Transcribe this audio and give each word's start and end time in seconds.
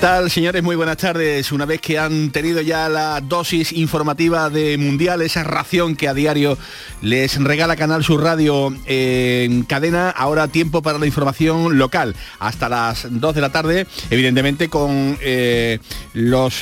¿Qué 0.00 0.06
tal, 0.06 0.30
señores? 0.30 0.62
Muy 0.62 0.76
buenas 0.76 0.96
tardes. 0.96 1.52
Una 1.52 1.66
vez 1.66 1.78
que 1.82 1.98
han 1.98 2.30
tenido 2.30 2.62
ya 2.62 2.88
la 2.88 3.20
dosis 3.20 3.70
informativa 3.70 4.48
de 4.48 4.78
Mundial, 4.78 5.20
esa 5.20 5.44
ración 5.44 5.94
que 5.94 6.08
a 6.08 6.14
diario 6.14 6.56
les 7.02 7.38
regala 7.38 7.76
Canal 7.76 8.02
Sur 8.02 8.22
Radio 8.22 8.74
en 8.86 9.62
cadena, 9.64 10.08
ahora 10.08 10.48
tiempo 10.48 10.80
para 10.80 10.98
la 10.98 11.04
información 11.04 11.76
local. 11.76 12.16
Hasta 12.38 12.70
las 12.70 13.08
2 13.10 13.34
de 13.34 13.40
la 13.42 13.50
tarde, 13.50 13.86
evidentemente 14.08 14.70
con 14.70 15.18
eh, 15.20 15.80
los 16.14 16.54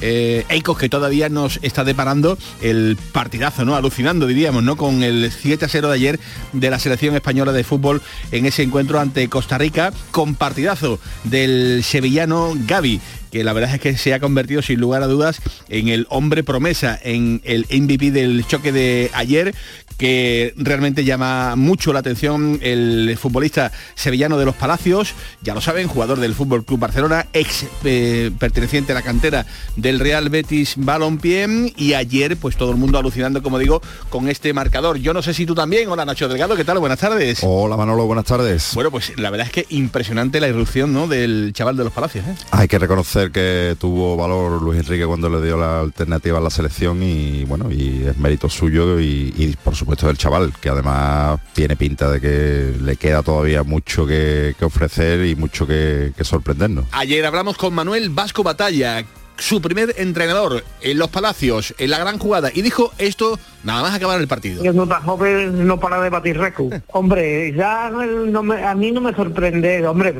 eh, 0.00 0.44
ecos 0.48 0.78
que 0.78 0.88
todavía 0.88 1.28
nos 1.28 1.58
está 1.62 1.82
deparando 1.82 2.38
el 2.62 2.96
partidazo, 3.10 3.64
¿no? 3.64 3.74
Alucinando, 3.74 4.28
diríamos, 4.28 4.62
¿no? 4.62 4.76
Con 4.76 5.02
el 5.02 5.32
7 5.32 5.64
a 5.64 5.68
0 5.68 5.88
de 5.88 5.94
ayer 5.94 6.20
de 6.52 6.70
la 6.70 6.78
selección 6.78 7.16
española 7.16 7.50
de 7.50 7.64
fútbol 7.64 8.02
en 8.30 8.46
ese 8.46 8.62
encuentro 8.62 9.00
ante 9.00 9.28
Costa 9.28 9.58
Rica, 9.58 9.92
con 10.12 10.36
partidazo 10.36 11.00
del 11.24 11.82
sevillano 11.82 12.52
Gaby 12.54 12.83
Javi 12.84 13.00
que 13.34 13.42
la 13.42 13.52
verdad 13.52 13.74
es 13.74 13.80
que 13.80 13.96
se 13.96 14.14
ha 14.14 14.20
convertido 14.20 14.62
sin 14.62 14.78
lugar 14.78 15.02
a 15.02 15.08
dudas 15.08 15.42
en 15.68 15.88
el 15.88 16.06
hombre 16.08 16.44
promesa, 16.44 16.96
en 17.02 17.40
el 17.42 17.66
MVP 17.68 18.12
del 18.12 18.46
choque 18.46 18.70
de 18.70 19.10
ayer, 19.12 19.52
que 19.98 20.54
realmente 20.56 21.04
llama 21.04 21.56
mucho 21.56 21.92
la 21.92 21.98
atención 21.98 22.60
el 22.62 23.16
futbolista 23.20 23.72
sevillano 23.96 24.38
de 24.38 24.44
los 24.44 24.54
Palacios, 24.54 25.14
ya 25.42 25.52
lo 25.52 25.60
saben, 25.60 25.88
jugador 25.88 26.20
del 26.20 26.34
Fútbol 26.34 26.64
Club 26.64 26.78
Barcelona, 26.78 27.26
ex 27.32 27.66
eh, 27.84 28.30
perteneciente 28.38 28.92
a 28.92 28.94
la 28.94 29.02
cantera 29.02 29.46
del 29.74 29.98
Real 29.98 30.28
Betis 30.28 30.74
Balompié 30.76 31.72
y 31.76 31.94
ayer 31.94 32.36
pues 32.36 32.56
todo 32.56 32.70
el 32.70 32.76
mundo 32.76 32.98
alucinando, 32.98 33.42
como 33.42 33.58
digo, 33.58 33.82
con 34.10 34.28
este 34.28 34.52
marcador. 34.52 34.98
Yo 34.98 35.12
no 35.12 35.22
sé 35.22 35.34
si 35.34 35.44
tú 35.44 35.56
también. 35.56 35.88
Hola 35.88 36.04
Nacho 36.04 36.28
Delgado, 36.28 36.54
¿qué 36.54 36.64
tal? 36.64 36.78
Buenas 36.78 37.00
tardes. 37.00 37.40
Hola 37.42 37.76
Manolo, 37.76 38.06
buenas 38.06 38.26
tardes. 38.26 38.70
Bueno, 38.74 38.92
pues 38.92 39.12
la 39.18 39.30
verdad 39.30 39.48
es 39.48 39.52
que 39.52 39.66
impresionante 39.74 40.40
la 40.40 40.46
irrupción 40.48 40.92
¿no? 40.92 41.08
del 41.08 41.52
chaval 41.52 41.76
de 41.76 41.84
los 41.84 41.92
Palacios. 41.92 42.24
¿eh? 42.26 42.34
Hay 42.52 42.68
que 42.68 42.78
reconocer 42.78 43.23
que 43.30 43.76
tuvo 43.78 44.16
valor 44.16 44.62
Luis 44.62 44.80
Enrique 44.80 45.06
cuando 45.06 45.28
le 45.28 45.44
dio 45.44 45.56
la 45.56 45.80
alternativa 45.80 46.38
a 46.38 46.40
la 46.40 46.50
selección 46.50 47.02
y 47.02 47.44
bueno, 47.44 47.70
y 47.70 48.04
es 48.06 48.16
mérito 48.18 48.48
suyo 48.48 49.00
y, 49.00 49.56
por 49.62 49.74
supuesto 49.74 50.06
del 50.06 50.18
chaval, 50.18 50.52
que 50.60 50.68
además 50.68 51.40
tiene 51.52 51.76
pinta 51.76 52.10
de 52.10 52.20
que 52.20 52.74
le 52.80 52.96
queda 52.96 53.22
todavía 53.22 53.62
mucho 53.62 54.06
que, 54.06 54.54
ofrecer 54.62 55.26
y 55.26 55.36
mucho 55.36 55.66
que, 55.66 56.12
que 56.16 56.24
sorprendernos. 56.24 56.86
Ayer 56.92 57.24
hablamos 57.26 57.56
con 57.56 57.74
Manuel 57.74 58.10
Vasco 58.10 58.42
Batalla, 58.42 59.04
su 59.36 59.60
primer 59.60 59.94
entrenador 59.98 60.64
en 60.80 60.98
los 60.98 61.10
Palacios, 61.10 61.74
en 61.78 61.90
la 61.90 61.98
gran 61.98 62.18
jugada, 62.18 62.50
y 62.54 62.62
dijo 62.62 62.92
esto 62.98 63.38
nada 63.64 63.82
más 63.82 63.94
acabar 63.94 64.20
el 64.20 64.28
partido. 64.28 64.62
Yo 64.62 64.72
no 64.72 64.86
joven 64.86 65.66
no 65.66 65.80
para 65.80 66.00
de 66.00 66.10
batir 66.10 66.38
récord. 66.38 66.72
hombre, 66.92 67.52
ya 67.52 67.86
a 67.86 68.74
mí 68.74 68.92
no 68.92 69.00
me 69.00 69.14
sorprende, 69.14 69.86
hombre, 69.86 70.14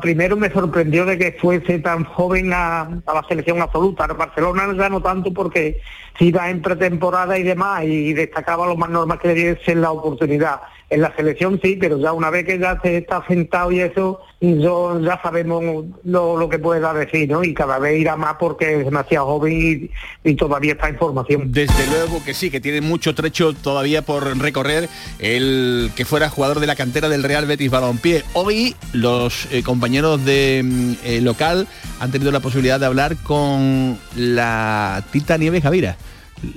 primero 0.00 0.36
me 0.36 0.50
sorprendió 0.50 1.04
de 1.04 1.18
que 1.18 1.32
fuese 1.40 1.78
tan 1.80 2.04
joven 2.04 2.52
a, 2.52 2.88
la 3.06 3.24
selección 3.28 3.60
absoluta. 3.60 4.06
Barcelona 4.06 4.68
ya 4.76 4.88
no 4.88 5.00
tanto 5.00 5.32
porque 5.32 5.80
si 6.18 6.26
iba 6.26 6.48
en 6.48 6.62
pretemporada 6.62 7.38
y 7.38 7.42
demás 7.42 7.84
y 7.84 8.12
destacaba 8.12 8.66
lo 8.66 8.76
más 8.76 8.90
normal 8.90 9.18
que 9.18 9.28
debiese 9.28 9.64
ser 9.64 9.76
la 9.78 9.90
oportunidad 9.90 10.60
en 10.88 11.00
la 11.00 11.14
selección 11.16 11.60
sí, 11.62 11.76
pero 11.80 11.98
ya 11.98 12.12
una 12.12 12.30
vez 12.30 12.46
que 12.46 12.58
ya 12.58 12.80
se 12.80 12.98
está 12.98 13.24
sentado 13.26 13.72
y 13.72 13.80
eso, 13.80 14.20
yo, 14.40 15.00
ya 15.00 15.20
sabemos 15.20 15.84
lo, 16.04 16.48
que 16.48 16.60
pueda 16.60 16.94
decir, 16.94 17.28
¿no? 17.28 17.42
Y 17.42 17.54
cada 17.54 17.78
vez 17.80 17.98
irá 17.98 18.16
más 18.16 18.36
porque 18.38 18.78
es 18.78 18.84
demasiado 18.84 19.26
joven 19.26 19.90
y, 20.22 20.34
todavía 20.36 20.72
está 20.72 20.88
en 20.88 20.96
formación. 20.96 21.50
Desde 21.50 21.86
luego 21.88 22.22
que 22.24 22.34
sí, 22.34 22.50
que 22.50 22.60
tiene 22.66 22.80
mucho 22.80 23.14
trecho 23.14 23.52
todavía 23.52 24.02
por 24.02 24.36
recorrer 24.38 24.88
el 25.20 25.92
que 25.94 26.04
fuera 26.04 26.28
jugador 26.28 26.58
de 26.58 26.66
la 26.66 26.74
cantera 26.74 27.08
del 27.08 27.22
Real 27.22 27.46
Betis 27.46 27.70
Balompié. 27.70 28.24
Hoy 28.32 28.74
los 28.92 29.46
eh, 29.52 29.62
compañeros 29.62 30.24
de 30.24 30.62
mm, 30.64 30.92
eh, 31.04 31.20
local 31.20 31.68
han 32.00 32.10
tenido 32.10 32.32
la 32.32 32.40
posibilidad 32.40 32.80
de 32.80 32.86
hablar 32.86 33.18
con 33.18 33.96
la 34.16 35.04
Tita 35.12 35.38
Nieves 35.38 35.62
Javira 35.62 35.96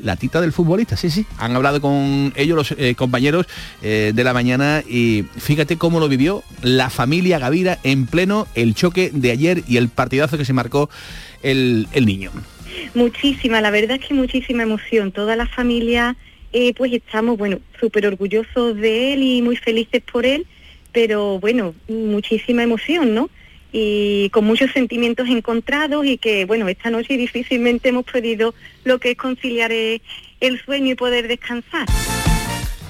la 0.03 0.17
tita 0.17 0.41
del 0.41 0.51
futbolista, 0.51 0.97
sí, 0.97 1.09
sí. 1.09 1.25
Han 1.37 1.55
hablado 1.55 1.79
con 1.79 2.33
ellos 2.35 2.57
los 2.57 2.75
eh, 2.77 2.95
compañeros 2.95 3.47
de 3.81 4.23
la 4.23 4.33
mañana 4.33 4.83
y 4.85 5.23
fíjate 5.37 5.77
cómo 5.77 6.01
lo 6.01 6.09
vivió 6.09 6.43
la 6.61 6.89
familia 6.89 7.39
Gavira 7.39 7.79
en 7.83 8.05
pleno 8.05 8.45
el 8.55 8.75
choque 8.75 9.09
de 9.13 9.31
ayer 9.31 9.63
y 9.69 9.77
el 9.77 9.87
partidazo 9.87 10.37
que 10.37 10.43
se 10.43 10.51
marcó 10.51 10.89
el, 11.43 11.87
niño. 11.93 12.31
Muchísima, 12.93 13.61
la 13.61 13.71
verdad 13.71 13.97
es 14.01 14.07
que 14.07 14.13
muchísima 14.13 14.63
emoción. 14.63 15.11
Toda 15.11 15.35
la 15.35 15.47
familia, 15.47 16.15
eh, 16.53 16.73
pues 16.73 16.93
estamos, 16.93 17.37
bueno, 17.37 17.59
súper 17.79 18.07
orgullosos 18.07 18.75
de 18.75 19.13
él 19.13 19.23
y 19.23 19.41
muy 19.41 19.55
felices 19.55 20.01
por 20.11 20.25
él, 20.25 20.45
pero 20.91 21.39
bueno, 21.39 21.75
muchísima 21.87 22.63
emoción, 22.63 23.13
¿no? 23.13 23.29
y 23.71 24.29
con 24.31 24.45
muchos 24.45 24.71
sentimientos 24.71 25.27
encontrados 25.29 26.05
y 26.05 26.17
que, 26.17 26.45
bueno, 26.45 26.67
esta 26.67 26.89
noche 26.89 27.17
difícilmente 27.17 27.89
hemos 27.89 28.05
podido 28.05 28.55
lo 28.83 28.99
que 28.99 29.11
es 29.11 29.17
conciliar 29.17 29.71
el 29.71 30.61
sueño 30.65 30.93
y 30.93 30.95
poder 30.95 31.27
descansar 31.27 31.85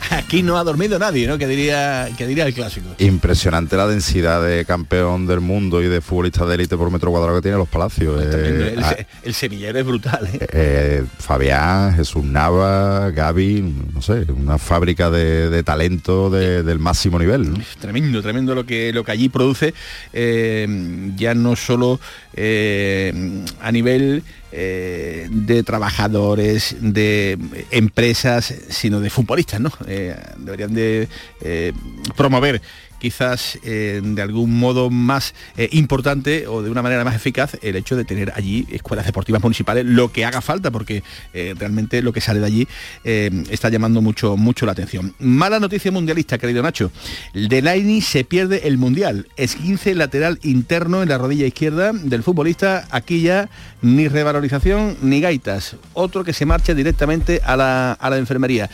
aquí 0.09 0.43
no 0.43 0.57
ha 0.57 0.63
dormido 0.63 0.99
nadie, 0.99 1.27
¿no? 1.27 1.37
Que 1.37 1.47
diría, 1.47 2.09
que 2.17 2.27
diría 2.27 2.45
el 2.45 2.53
clásico. 2.53 2.87
Impresionante 2.97 3.77
la 3.77 3.87
densidad 3.87 4.43
de 4.43 4.65
campeón 4.65 5.27
del 5.27 5.39
mundo 5.39 5.81
y 5.81 5.87
de 5.87 6.01
futbolista 6.01 6.45
de 6.45 6.55
élite 6.55 6.77
por 6.77 6.91
metro 6.91 7.11
cuadrado 7.11 7.37
que 7.37 7.41
tiene 7.41 7.57
los 7.57 7.67
palacios. 7.67 8.21
Eh, 8.21 8.73
el, 8.75 8.83
ah, 8.83 8.95
el, 9.23 9.33
semillero 9.33 9.79
es 9.79 9.85
brutal, 9.85 10.27
¿eh? 10.27 10.47
¿eh? 10.51 11.03
Fabián, 11.17 11.95
Jesús 11.95 12.23
Nava, 12.23 13.11
Gaby, 13.11 13.61
no 13.93 14.01
sé, 14.01 14.25
una 14.31 14.57
fábrica 14.57 15.09
de, 15.09 15.63
talento 15.63 16.29
del 16.29 16.79
máximo 16.79 17.19
nivel. 17.19 17.53
Tremendo, 17.79 18.21
tremendo 18.21 18.55
lo 18.55 18.65
que, 18.65 18.93
lo 18.93 19.03
que 19.03 19.11
allí 19.11 19.29
produce, 19.29 19.73
ya 20.13 21.33
no 21.35 21.55
solo 21.55 21.99
a 22.35 23.71
nivel 23.71 24.23
de 24.51 25.63
trabajadores, 25.63 26.75
de 26.79 27.37
empresas, 27.71 28.53
sino 28.69 28.99
de 28.99 29.09
futbolistas, 29.09 29.59
¿no? 29.59 29.71
Eh, 29.87 30.15
deberían 30.37 30.73
de 30.73 31.07
eh, 31.41 31.73
promover 32.15 32.61
quizás 32.99 33.57
eh, 33.63 34.01
de 34.03 34.21
algún 34.21 34.59
modo 34.59 34.89
más 34.89 35.33
eh, 35.57 35.69
importante 35.71 36.47
o 36.47 36.61
de 36.61 36.69
una 36.69 36.81
manera 36.81 37.03
más 37.03 37.15
eficaz 37.15 37.57
el 37.61 37.75
hecho 37.75 37.95
de 37.95 38.05
tener 38.05 38.31
allí 38.35 38.67
escuelas 38.71 39.05
deportivas 39.05 39.41
municipales, 39.41 39.85
lo 39.85 40.11
que 40.11 40.25
haga 40.25 40.41
falta, 40.41 40.71
porque 40.71 41.03
eh, 41.33 41.55
realmente 41.57 42.01
lo 42.01 42.13
que 42.13 42.21
sale 42.21 42.39
de 42.39 42.45
allí 42.45 42.67
está 43.03 43.69
llamando 43.69 44.01
mucho, 44.01 44.37
mucho 44.37 44.65
la 44.65 44.73
atención. 44.73 45.13
Mala 45.19 45.59
noticia 45.59 45.91
mundialista, 45.91 46.37
querido 46.37 46.61
Nacho. 46.61 46.91
Delaini 47.33 48.01
se 48.01 48.23
pierde 48.23 48.67
el 48.67 48.77
Mundial. 48.77 49.27
Es 49.35 49.55
15 49.55 49.95
lateral 49.95 50.39
interno 50.43 51.01
en 51.01 51.09
la 51.09 51.17
rodilla 51.17 51.45
izquierda 51.45 51.91
del 51.93 52.23
futbolista. 52.23 52.87
Aquí 52.91 53.21
ya 53.21 53.49
ni 53.81 54.07
revalorización 54.07 54.97
ni 55.01 55.21
gaitas. 55.21 55.75
Otro 55.93 56.23
que 56.23 56.33
se 56.33 56.45
marcha 56.45 56.73
directamente 56.73 57.41
a 57.43 57.55
la, 57.55 57.93
a 57.93 58.09
la 58.09 58.17
enfermería 58.17 58.69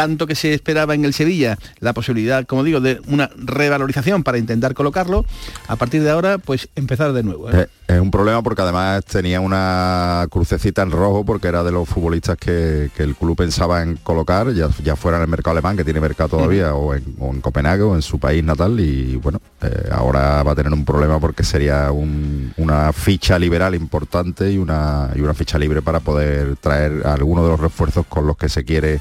tanto 0.00 0.26
que 0.26 0.34
se 0.34 0.54
esperaba 0.54 0.94
en 0.94 1.04
el 1.04 1.12
Sevilla, 1.12 1.58
la 1.80 1.92
posibilidad, 1.92 2.46
como 2.46 2.64
digo, 2.64 2.80
de 2.80 3.02
una 3.08 3.28
revalorización 3.36 4.22
para 4.22 4.38
intentar 4.38 4.72
colocarlo, 4.72 5.26
a 5.68 5.76
partir 5.76 6.02
de 6.02 6.08
ahora, 6.08 6.38
pues 6.38 6.70
empezar 6.74 7.12
de 7.12 7.22
nuevo. 7.22 7.50
¿eh? 7.50 7.68
Es 7.86 8.00
un 8.00 8.10
problema 8.10 8.42
porque 8.42 8.62
además 8.62 9.04
tenía 9.04 9.42
una 9.42 10.26
crucecita 10.30 10.80
en 10.80 10.90
rojo 10.90 11.26
porque 11.26 11.48
era 11.48 11.62
de 11.62 11.70
los 11.70 11.86
futbolistas 11.86 12.38
que, 12.38 12.90
el 12.96 13.14
club 13.14 13.36
pensaba 13.36 13.82
en 13.82 13.96
colocar, 13.96 14.54
ya, 14.54 14.70
ya 14.82 14.96
fuera 14.96 15.18
en 15.18 15.24
el 15.24 15.28
mercado 15.28 15.52
alemán, 15.52 15.76
que 15.76 15.84
tiene 15.84 16.00
mercado 16.00 16.30
todavía, 16.30 16.74
o, 16.74 16.94
en, 16.94 17.42
Copenhague 17.42 17.82
o 17.82 17.94
en 17.94 18.00
su 18.00 18.18
país 18.18 18.42
natal, 18.42 18.80
y 18.80 19.16
bueno, 19.16 19.38
eh, 19.60 19.90
ahora 19.92 20.42
va 20.42 20.52
a 20.52 20.54
tener 20.54 20.72
un 20.72 20.86
problema 20.86 21.20
porque 21.20 21.44
sería 21.44 21.90
una 21.92 22.90
ficha 22.94 23.38
liberal 23.38 23.74
importante 23.74 24.50
y 24.50 24.56
una, 24.56 25.10
y 25.14 25.20
una 25.20 25.34
ficha 25.34 25.58
libre 25.58 25.82
para 25.82 26.00
poder 26.00 26.56
traer 26.56 27.06
algunos 27.06 27.44
de 27.44 27.50
los 27.50 27.60
refuerzos 27.60 28.06
con 28.06 28.26
los 28.26 28.38
que 28.38 28.48
se 28.48 28.64
quiere 28.64 28.98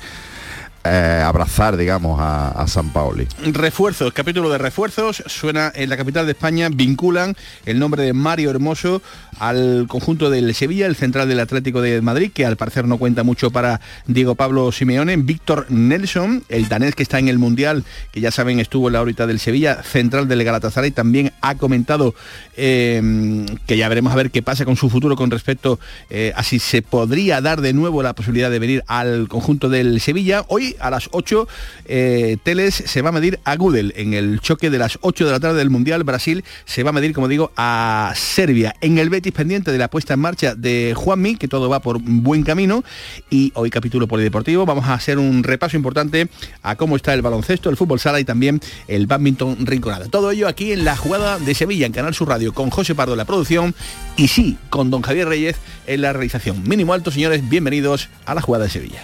eh, 0.84 1.22
abrazar, 1.26 1.76
digamos, 1.78 2.20
a, 2.22 2.66
San 2.68 2.90
Paoli. 2.90 3.28
Refuerzos, 3.52 4.14
capítulo 4.14 4.50
de 4.50 4.58
refuerzos, 4.58 5.24
suena 5.26 5.72
en 5.74 5.90
la 5.90 5.98
capital 5.98 6.26
de 6.26 6.34
España, 6.34 6.70
vinculan 6.72 7.36
el 7.66 7.80
nombre 7.80 8.04
de 8.04 8.14
Mario 8.14 8.50
Hermoso 8.50 9.02
al 9.40 9.86
conjunto 9.88 10.30
del 10.30 10.54
Sevilla, 10.54 10.86
el 10.86 10.96
central 10.96 11.28
del 11.28 11.40
Atlético 11.40 11.82
de 11.82 12.02
Madrid, 12.02 12.32
que 12.34 12.46
al 12.46 12.58
parecer 12.58 12.86
no 12.86 12.98
cuenta 12.98 13.24
mucho 13.24 13.52
para 13.52 13.82
Diego 14.06 14.36
Pablo 14.36 14.72
Simeone, 14.72 15.18
Víctor 15.18 15.66
Nelson, 15.70 16.44
el 16.50 16.70
danés 16.70 16.96
que 16.96 17.04
está 17.04 17.20
en 17.20 17.28
el 17.28 17.40
Mundial, 17.40 17.84
que 18.12 18.22
ya 18.22 18.32
saben 18.32 18.60
estuvo 18.60 18.88
en 18.88 18.94
la 18.94 19.02
órbita 19.02 19.26
del 19.26 19.40
Sevilla, 19.40 19.82
central 19.84 20.28
del 20.28 20.44
Galatasaray, 20.44 20.92
también 20.92 21.32
ha 21.42 21.56
comentado 21.56 22.14
eh, 22.56 23.46
que 23.66 23.78
ya 23.78 23.90
veremos 23.90 24.14
a 24.14 24.16
ver 24.16 24.32
qué 24.32 24.42
pasa 24.42 24.66
con 24.66 24.76
su 24.76 24.90
futuro 24.90 25.16
con 25.16 25.32
respecto 25.32 25.80
eh, 26.10 26.34
a 26.36 26.44
si 26.44 26.60
se 26.60 26.82
podría 26.82 27.42
dar 27.42 27.62
de 27.62 27.74
nuevo 27.74 28.04
la 28.04 28.14
posibilidad 28.14 28.52
de 28.52 28.60
venir 28.60 28.84
al 28.88 29.28
conjunto 29.28 29.70
del 29.70 30.00
Sevilla. 30.02 30.44
Hoy 30.48 30.69
a 30.80 30.90
las 30.90 31.10
8 31.12 31.48
eh, 31.86 32.38
Teles 32.44 32.76
se 32.76 33.02
va 33.02 33.10
a 33.10 33.12
medir 33.12 33.40
a 33.44 33.56
Gudel 33.56 33.94
en 33.96 34.14
el 34.14 34.40
choque 34.42 34.70
de 34.70 34.78
las 34.78 35.00
8 35.02 35.26
de 35.26 35.32
la 35.32 35.40
tarde 35.40 35.58
del 35.58 35.70
Mundial. 35.70 36.04
Brasil 36.04 36.44
se 36.66 36.84
va 36.84 36.90
a 36.90 36.94
medir, 36.94 37.14
como 37.14 37.28
digo, 37.28 37.52
a 37.56 38.14
Serbia. 38.16 38.76
En 38.82 38.98
el 38.98 39.10
Betis 39.10 39.34
pendiente 39.34 39.72
de 39.72 39.78
la 39.78 39.90
puesta 39.90 40.14
en 40.14 40.20
marcha 40.20 40.56
de 40.56 40.94
Juanmi, 40.96 41.36
que 41.36 41.48
todo 41.48 41.70
va 41.70 41.80
por 41.82 42.00
buen 42.00 42.44
camino. 42.44 42.84
Y 43.30 43.52
hoy 43.56 43.70
capítulo 43.70 44.08
polideportivo. 44.08 44.66
Vamos 44.66 44.86
a 44.86 44.94
hacer 44.94 45.18
un 45.18 45.44
repaso 45.44 45.78
importante 45.78 46.30
a 46.64 46.76
cómo 46.76 46.96
está 46.96 47.14
el 47.14 47.22
baloncesto, 47.22 47.70
el 47.70 47.78
fútbol 47.78 48.00
sala 48.00 48.20
y 48.20 48.26
también 48.26 48.60
el 48.88 49.08
badminton 49.08 49.66
rinconado. 49.66 50.10
Todo 50.10 50.32
ello 50.32 50.48
aquí 50.48 50.72
en 50.72 50.86
la 50.86 50.96
jugada 50.96 51.40
de 51.40 51.54
Sevilla, 51.54 51.86
en 51.86 51.94
Canal 51.94 52.14
Sur 52.14 52.30
Radio, 52.30 52.54
con 52.54 52.70
José 52.70 52.96
Pardo 52.96 53.16
la 53.16 53.26
producción 53.26 53.76
y 54.18 54.28
sí, 54.28 54.58
con 54.70 54.92
don 54.92 55.02
Javier 55.02 55.28
Reyes 55.28 55.56
en 55.88 56.02
la 56.02 56.14
realización. 56.14 56.64
Mínimo 56.68 56.94
alto, 56.94 57.12
señores, 57.12 57.48
bienvenidos 57.48 58.10
a 58.26 58.36
la 58.36 58.42
jugada 58.42 58.66
de 58.66 58.72
Sevilla. 58.72 59.04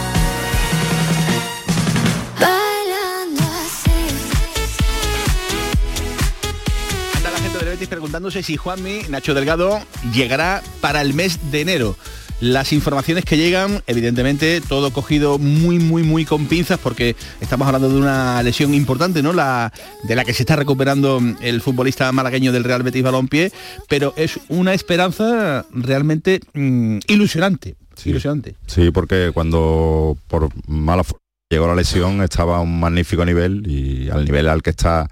Preguntándose 7.87 8.43
si 8.43 8.57
Juanmi, 8.57 9.01
Nacho 9.09 9.33
Delgado, 9.33 9.79
llegará 10.13 10.61
para 10.81 11.01
el 11.01 11.13
mes 11.13 11.51
de 11.51 11.61
enero. 11.61 11.95
Las 12.39 12.73
informaciones 12.73 13.23
que 13.23 13.37
llegan, 13.37 13.83
evidentemente, 13.85 14.61
todo 14.61 14.91
cogido 14.91 15.37
muy, 15.37 15.77
muy, 15.77 16.01
muy 16.01 16.25
con 16.25 16.47
pinzas, 16.47 16.79
porque 16.79 17.15
estamos 17.39 17.67
hablando 17.67 17.89
de 17.89 17.97
una 17.97 18.41
lesión 18.41 18.73
importante, 18.73 19.21
¿no? 19.21 19.31
La, 19.31 19.71
de 20.03 20.15
la 20.15 20.25
que 20.25 20.33
se 20.33 20.41
está 20.41 20.55
recuperando 20.55 21.21
el 21.41 21.61
futbolista 21.61 22.11
malagueño 22.11 22.51
del 22.51 22.63
Real 22.63 22.81
Betis 22.81 23.03
Balompié, 23.03 23.51
pero 23.87 24.13
es 24.15 24.39
una 24.49 24.73
esperanza 24.73 25.67
realmente 25.71 26.39
mm, 26.53 26.99
ilusionante. 27.07 27.75
Sí. 27.95 28.09
Ilusionante. 28.09 28.55
Sí, 28.65 28.89
porque 28.89 29.29
cuando 29.33 30.17
por 30.27 30.49
mala 30.67 31.03
llegó 31.51 31.67
la 31.67 31.75
lesión 31.75 32.23
estaba 32.23 32.57
a 32.57 32.61
un 32.61 32.79
magnífico 32.79 33.25
nivel 33.25 33.63
y 33.67 34.09
al 34.09 34.25
nivel 34.25 34.47
al 34.47 34.63
que 34.63 34.69
está 34.71 35.07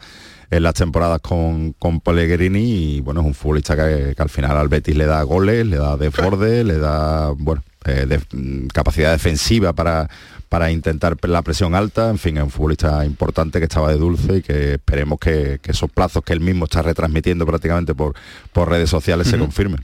en 0.52 0.64
las 0.64 0.74
temporadas 0.74 1.22
con, 1.22 1.74
con 1.74 2.00
Pellegrini 2.00 2.96
y 2.96 3.02
bueno, 3.02 3.22
es 3.22 3.28
un 3.28 3.34
futbolista 3.34 3.76
que, 3.76 4.14
que 4.16 4.22
al 4.22 4.30
final 4.30 4.58
al 4.58 4.68
Betis 4.68 4.96
le 4.96 5.06
da 5.06 5.22
goles, 5.24 5.66
le 5.66 5.78
da 5.78 5.98
desborde, 5.98 6.64
le 6.64 6.78
da 6.78 7.30
bueno, 7.38 7.64
eh, 7.86 8.06
de, 8.06 8.20
mm, 8.38 8.68
capacidad 8.68 9.12
defensiva 9.12 9.74
para, 9.74 10.10
para 10.50 10.72
intentar 10.72 11.16
la 11.28 11.42
presión 11.44 11.76
alta, 11.76 12.10
en 12.10 12.18
fin, 12.18 12.38
es 12.38 12.44
un 12.44 12.50
futbolista 12.50 13.06
importante 13.06 13.60
que 13.60 13.66
estaba 13.66 13.90
de 13.90 13.98
dulce 13.98 14.38
y 14.38 14.42
que 14.42 14.74
esperemos 14.74 15.20
que, 15.20 15.60
que 15.62 15.72
esos 15.72 15.90
plazos 15.92 16.24
que 16.24 16.34
él 16.34 16.42
mismo 16.42 16.66
está 16.66 16.82
retransmitiendo 16.82 17.46
prácticamente 17.46 17.94
por, 17.94 18.16
por 18.52 18.70
redes 18.70 18.90
sociales 18.90 19.28
se 19.28 19.38
confirmen. 19.38 19.84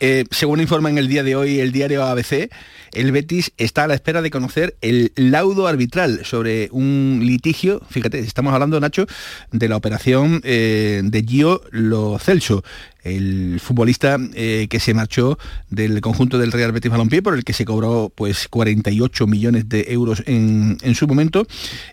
Eh, 0.00 0.24
según 0.30 0.60
informa 0.60 0.90
en 0.90 0.98
el 0.98 1.08
día 1.08 1.22
de 1.22 1.36
hoy 1.36 1.60
el 1.60 1.72
diario 1.72 2.04
ABC, 2.04 2.50
el 2.92 3.12
Betis 3.12 3.52
está 3.56 3.84
a 3.84 3.86
la 3.88 3.94
espera 3.94 4.22
de 4.22 4.30
conocer 4.30 4.76
el 4.80 5.12
laudo 5.16 5.66
arbitral 5.66 6.24
sobre 6.24 6.68
un 6.70 7.20
litigio, 7.22 7.80
fíjate, 7.90 8.20
estamos 8.20 8.52
hablando, 8.54 8.78
Nacho, 8.80 9.06
de 9.50 9.68
la 9.68 9.76
operación 9.76 10.40
eh, 10.44 11.02
de 11.04 11.22
Gio 11.22 11.62
Lo 11.70 12.18
Celso, 12.18 12.62
el 13.04 13.60
futbolista 13.60 14.18
eh, 14.34 14.66
que 14.68 14.80
se 14.80 14.94
marchó 14.94 15.38
del 15.70 16.00
conjunto 16.00 16.38
del 16.38 16.52
Real 16.52 16.72
Betis 16.72 16.90
Balompié, 16.90 17.22
por 17.22 17.34
el 17.34 17.44
que 17.44 17.52
se 17.52 17.64
cobró 17.64 18.12
pues 18.14 18.48
48 18.48 19.26
millones 19.26 19.68
de 19.68 19.86
euros 19.88 20.22
en, 20.26 20.78
en 20.82 20.94
su 20.94 21.06
momento. 21.06 21.46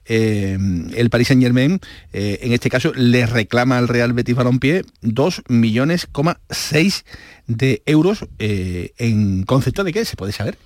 Eh, 0.06 0.58
el 0.96 1.10
Paris 1.10 1.28
Saint 1.28 1.44
Germain, 1.44 1.80
eh, 2.13 2.40
en 2.42 2.54
este 2.54 2.69
caso, 2.69 2.94
le 2.96 3.25
reclama 3.25 3.78
al 3.78 3.88
Real 3.88 4.13
Betis 4.13 4.36
Balompié 4.36 4.84
2 5.02 5.44
millones, 5.50 6.08
6 6.50 7.06
de 7.48 7.84
euros 7.86 8.25
en 8.40 9.44
concepto 9.44 9.84
de 9.84 9.92
qué, 9.92 10.06
se 10.06 10.16
puede 10.16 10.31
saber. 10.31 10.57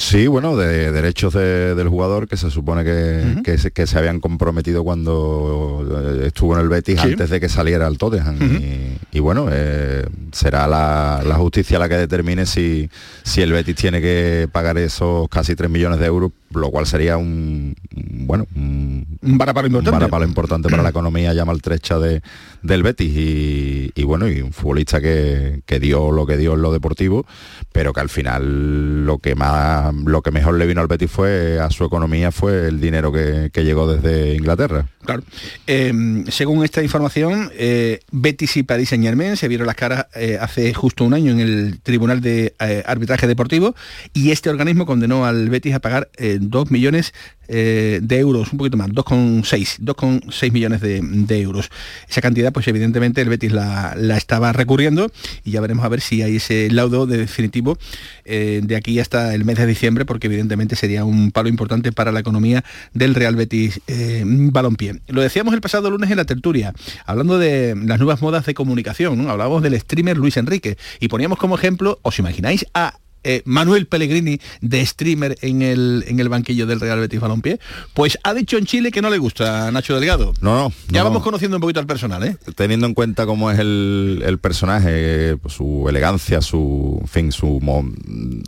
Sí, 0.00 0.28
bueno, 0.28 0.56
de 0.56 0.92
derechos 0.92 1.34
de- 1.34 1.74
del 1.74 1.88
jugador 1.88 2.28
que 2.28 2.36
se 2.36 2.52
supone 2.52 2.84
que, 2.84 3.40
que, 3.42 3.58
se, 3.58 3.72
que 3.72 3.84
se 3.88 3.98
habían 3.98 4.20
comprometido 4.20 4.84
cuando 4.84 5.84
eh, 6.22 6.26
estuvo 6.28 6.54
en 6.54 6.60
el 6.60 6.68
Betis 6.68 7.00
Sí. 7.00 7.08
antes 7.10 7.30
de 7.30 7.40
que 7.40 7.48
saliera 7.48 7.88
al 7.88 7.98
Tottenham. 7.98 8.38
y, 8.40 8.96
y 9.16 9.18
bueno, 9.20 9.48
eh, 9.50 10.06
será 10.30 10.68
la, 10.68 11.20
la 11.26 11.34
justicia 11.34 11.80
la 11.80 11.88
que 11.88 11.96
determine 11.96 12.46
si, 12.46 12.88
si 13.24 13.42
el 13.42 13.50
Betis 13.50 13.74
tiene 13.74 14.00
que 14.00 14.48
pagar 14.52 14.78
esos 14.78 15.28
casi 15.28 15.56
3 15.56 15.68
millones 15.68 15.98
de 15.98 16.06
euros, 16.06 16.30
lo 16.50 16.70
cual 16.70 16.86
sería 16.86 17.16
un, 17.16 17.76
bueno, 17.92 18.46
un, 18.54 19.06
Un 19.22 19.38
varapalo 19.38 19.66
importante. 19.66 19.90
un 19.90 20.00
varapalo 20.00 20.24
importante 20.24 20.68
para 20.68 20.82
la 20.82 20.90
economía 20.90 21.34
ya 21.34 21.44
maltrecha 21.44 21.98
de, 21.98 22.22
del 22.62 22.82
Betis 22.82 23.14
y, 23.14 23.92
y 23.94 24.02
bueno, 24.04 24.28
y 24.28 24.40
un 24.40 24.52
futbolista 24.52 25.00
que, 25.00 25.62
que 25.66 25.80
dio 25.80 26.10
lo 26.10 26.26
que 26.26 26.36
dio 26.36 26.54
en 26.54 26.62
lo 26.62 26.72
deportivo, 26.72 27.26
pero 27.72 27.92
que 27.92 28.00
al 28.00 28.08
final 28.08 29.06
lo 29.06 29.18
que 29.18 29.34
más 29.34 29.94
lo 29.94 30.22
que 30.22 30.30
mejor 30.30 30.54
le 30.54 30.66
vino 30.66 30.80
al 30.80 30.86
Betis 30.86 31.10
fue 31.10 31.58
a 31.60 31.70
su 31.70 31.84
economía 31.84 32.32
fue 32.32 32.68
el 32.68 32.80
dinero 32.80 33.12
que, 33.12 33.50
que 33.52 33.64
llegó 33.64 33.92
desde 33.92 34.34
Inglaterra. 34.34 34.86
Claro. 35.04 35.22
Eh, 35.66 36.24
según 36.28 36.64
esta 36.64 36.82
información, 36.82 37.50
eh, 37.54 38.00
Betis 38.12 38.56
y 38.58 38.62
Paris 38.62 38.90
Saint 38.90 39.04
Germain 39.04 39.36
se 39.36 39.48
vieron 39.48 39.66
las 39.66 39.76
caras 39.76 40.06
eh, 40.14 40.36
hace 40.40 40.74
justo 40.74 41.04
un 41.04 41.14
año 41.14 41.32
en 41.32 41.40
el 41.40 41.80
Tribunal 41.80 42.20
de 42.20 42.54
Arbitraje 42.84 43.26
Deportivo 43.26 43.74
y 44.12 44.32
este 44.32 44.50
organismo 44.50 44.84
condenó 44.84 45.24
al 45.24 45.48
Betis 45.48 45.74
a 45.74 45.80
pagar 45.80 46.10
2 46.40 46.70
millones 46.70 47.12
eh, 47.50 48.00
de 48.02 48.18
euros, 48.18 48.52
un 48.52 48.58
poquito 48.58 48.76
más, 48.76 48.90
2,6 48.90 49.78
2,6 49.80 50.52
millones 50.52 50.80
de, 50.82 51.40
euros. 51.40 51.70
Esa 52.08 52.20
cantidad, 52.20 52.52
pues 52.52 52.68
evidentemente 52.68 53.22
el 53.22 53.28
Betis 53.30 53.52
la, 53.52 53.94
estaba 54.16 54.52
recurriendo 54.52 55.10
y 55.44 55.52
ya 55.52 55.60
veremos 55.62 55.84
a 55.84 55.88
ver 55.88 56.02
si 56.02 56.20
hay 56.20 56.36
ese 56.36 56.70
laudo 56.70 57.06
de 57.06 57.16
definitivo 57.16 57.78
eh, 58.26 58.60
de 58.62 58.76
aquí 58.76 59.00
hasta 59.00 59.34
el 59.34 59.46
mes 59.46 59.56
de 59.56 59.66
diciembre, 59.66 60.04
porque 60.04 60.26
evidentemente 60.26 60.76
sería 60.76 61.04
un 61.04 61.30
palo 61.32 61.48
importante 61.48 61.90
para 61.90 62.12
la 62.12 62.20
economía 62.20 62.64
del 62.92 63.14
Real 63.14 63.34
Betis 63.34 63.80
eh, 63.86 64.24
Balompié. 64.26 65.00
Lo 65.08 65.22
decíamos 65.22 65.54
el 65.54 65.62
pasado 65.62 65.90
lunes 65.90 66.10
en 66.10 66.18
la 66.18 66.26
tertulia, 66.26 66.74
hablando 67.06 67.38
de 67.38 67.74
las 67.82 67.98
nuevas 67.98 68.20
modas 68.20 68.44
de 68.44 68.52
comunicación, 68.52 69.22
¿no? 69.22 69.30
hablábamos 69.30 69.62
del 69.62 69.78
streamer 69.80 70.18
Luis 70.18 70.36
Enrique 70.36 70.76
y 71.00 71.08
poníamos 71.08 71.38
como 71.38 71.54
ejemplo, 71.54 71.98
¿os 72.02 72.18
imagináis 72.18 72.66
a 72.74 72.98
eh, 73.24 73.42
Manuel 73.44 73.86
Pellegrini 73.86 74.40
de 74.60 74.84
streamer 74.84 75.36
en 75.42 75.62
el, 75.62 76.04
en 76.06 76.20
el 76.20 76.28
banquillo 76.28 76.66
del 76.66 76.80
Real 76.80 77.00
Betis 77.00 77.20
Balompié, 77.20 77.58
pues 77.94 78.18
ha 78.22 78.34
dicho 78.34 78.58
en 78.58 78.66
Chile 78.66 78.90
que 78.90 79.02
no 79.02 79.10
le 79.10 79.18
gusta 79.18 79.68
a 79.68 79.70
Nacho 79.70 79.94
Delgado. 79.94 80.32
No, 80.40 80.56
no. 80.56 80.72
Ya 80.88 81.00
no. 81.00 81.06
vamos 81.10 81.22
conociendo 81.22 81.56
un 81.56 81.60
poquito 81.60 81.80
al 81.80 81.86
personal, 81.86 82.22
¿eh? 82.24 82.36
Teniendo 82.54 82.86
en 82.86 82.94
cuenta 82.94 83.26
cómo 83.26 83.50
es 83.50 83.58
el, 83.58 84.22
el 84.24 84.38
personaje, 84.38 85.36
pues, 85.36 85.54
su 85.54 85.86
elegancia, 85.88 86.40
su, 86.40 86.98
en 87.00 87.08
fin, 87.08 87.32
su, 87.32 87.60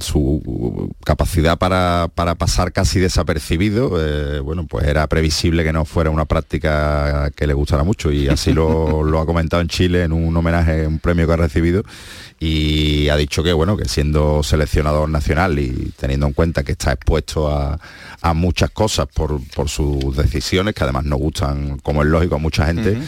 su 0.00 0.90
capacidad 1.04 1.58
para, 1.58 2.08
para 2.14 2.34
pasar 2.34 2.72
casi 2.72 3.00
desapercibido, 3.00 3.96
eh, 3.98 4.40
bueno, 4.40 4.66
pues 4.66 4.86
era 4.86 5.06
previsible 5.06 5.64
que 5.64 5.72
no 5.72 5.84
fuera 5.84 6.10
una 6.10 6.24
práctica 6.24 7.30
que 7.34 7.46
le 7.46 7.54
gustara 7.54 7.84
mucho 7.84 8.12
y 8.12 8.28
así 8.28 8.52
lo, 8.52 9.02
lo 9.04 9.20
ha 9.20 9.26
comentado 9.26 9.60
en 9.60 9.68
Chile 9.68 10.04
en 10.04 10.12
un 10.12 10.36
homenaje, 10.36 10.86
un 10.86 10.98
premio 10.98 11.26
que 11.26 11.32
ha 11.32 11.36
recibido 11.36 11.84
y 12.38 13.10
ha 13.10 13.16
dicho 13.16 13.42
que 13.42 13.52
bueno 13.52 13.76
que 13.76 13.86
siendo 13.86 14.42
seleccionador 14.60 15.08
nacional 15.08 15.58
y 15.58 15.92
teniendo 15.96 16.26
en 16.26 16.32
cuenta 16.32 16.62
que 16.62 16.72
está 16.72 16.92
expuesto 16.92 17.48
a, 17.48 17.78
a 18.20 18.34
muchas 18.34 18.70
cosas 18.70 19.06
por, 19.06 19.40
por 19.54 19.68
sus 19.68 20.16
decisiones 20.16 20.74
que 20.74 20.84
además 20.84 21.04
no 21.04 21.16
gustan 21.16 21.78
como 21.78 22.02
es 22.02 22.08
lógico 22.08 22.34
a 22.34 22.38
mucha 22.38 22.66
gente 22.66 22.98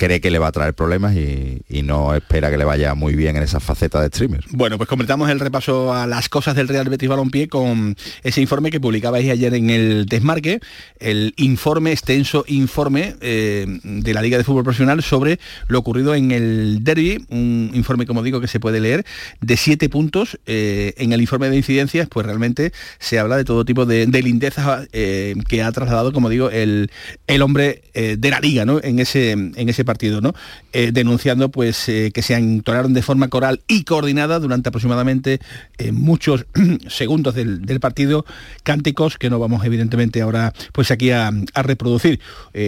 cree 0.00 0.22
que 0.22 0.30
le 0.30 0.38
va 0.38 0.46
a 0.46 0.52
traer 0.52 0.72
problemas 0.72 1.14
y, 1.14 1.60
no 1.82 2.14
espera 2.14 2.50
que 2.50 2.58
le 2.58 2.64
vaya 2.64 2.94
muy 2.94 3.14
bien 3.14 3.36
en 3.36 3.42
esa 3.42 3.58
faceta 3.58 4.00
de 4.00 4.08
streamer 4.08 4.44
Bueno, 4.50 4.76
pues 4.76 4.88
completamos 4.88 5.28
el 5.28 5.40
repaso 5.40 5.92
a 5.92 6.06
las 6.06 6.28
cosas 6.28 6.54
del 6.54 6.68
Real 6.68 6.88
Betis 6.88 7.08
Balompié 7.08 7.48
con 7.48 7.96
ese 8.22 8.40
informe 8.40 8.70
que 8.70 8.80
publicabais 8.80 9.28
ayer 9.30 9.52
en 9.54 9.70
el 9.70 10.06
Desmarque, 10.06 10.60
el 11.00 11.34
informe, 11.36 11.92
extenso 11.92 12.44
informe 12.48 13.16
eh, 13.20 13.66
de 13.82 14.14
la 14.14 14.22
Liga 14.22 14.38
de 14.38 14.44
Fútbol 14.44 14.62
Profesional 14.64 15.02
sobre 15.02 15.38
lo 15.68 15.78
ocurrido 15.78 16.14
en 16.14 16.30
el 16.30 16.78
derby, 16.82 17.26
un 17.28 17.70
informe, 17.74 18.06
como 18.06 18.22
digo, 18.22 18.40
que 18.40 18.48
se 18.48 18.60
puede 18.60 18.80
leer, 18.80 19.04
de 19.40 19.56
siete 19.56 19.88
puntos. 19.88 20.38
Eh, 20.46 20.94
en 20.96 21.12
el 21.12 21.20
informe 21.20 21.50
de 21.50 21.56
incidencias, 21.56 22.08
pues 22.08 22.24
realmente 22.24 22.72
se 22.98 23.18
habla 23.18 23.36
de 23.36 23.44
todo 23.44 23.64
tipo 23.64 23.84
de, 23.84 24.06
de 24.06 24.22
lindezas 24.22 24.88
eh, 24.92 25.34
que 25.48 25.62
ha 25.62 25.72
trasladado, 25.72 26.12
como 26.12 26.28
digo, 26.28 26.50
el, 26.50 26.90
el 27.26 27.42
hombre 27.42 27.82
de 27.92 28.30
la 28.30 28.40
liga, 28.40 28.64
¿no? 28.64 28.80
En 28.82 28.98
ese, 28.98 29.32
en 29.32 29.68
ese 29.68 29.84
partido, 29.90 30.20
¿no? 30.20 30.34
Eh, 30.72 30.92
denunciando 30.92 31.48
pues 31.48 31.88
eh, 31.88 32.12
que 32.14 32.22
se 32.22 32.34
entonaron 32.34 32.94
de 32.94 33.02
forma 33.02 33.26
coral 33.26 33.60
y 33.66 33.82
coordinada 33.82 34.38
durante 34.38 34.68
aproximadamente 34.68 35.40
eh, 35.78 35.90
muchos 35.90 36.46
segundos 36.88 37.34
del, 37.34 37.80
partido 37.80 38.24
cánticos 38.62 39.18
que 39.18 39.30
no 39.30 39.40
vamos 39.40 39.64
evidentemente 39.64 40.22
ahora 40.22 40.52
pues 40.72 40.92
aquí 40.92 41.10
a, 41.10 41.32
reproducir 41.54 42.20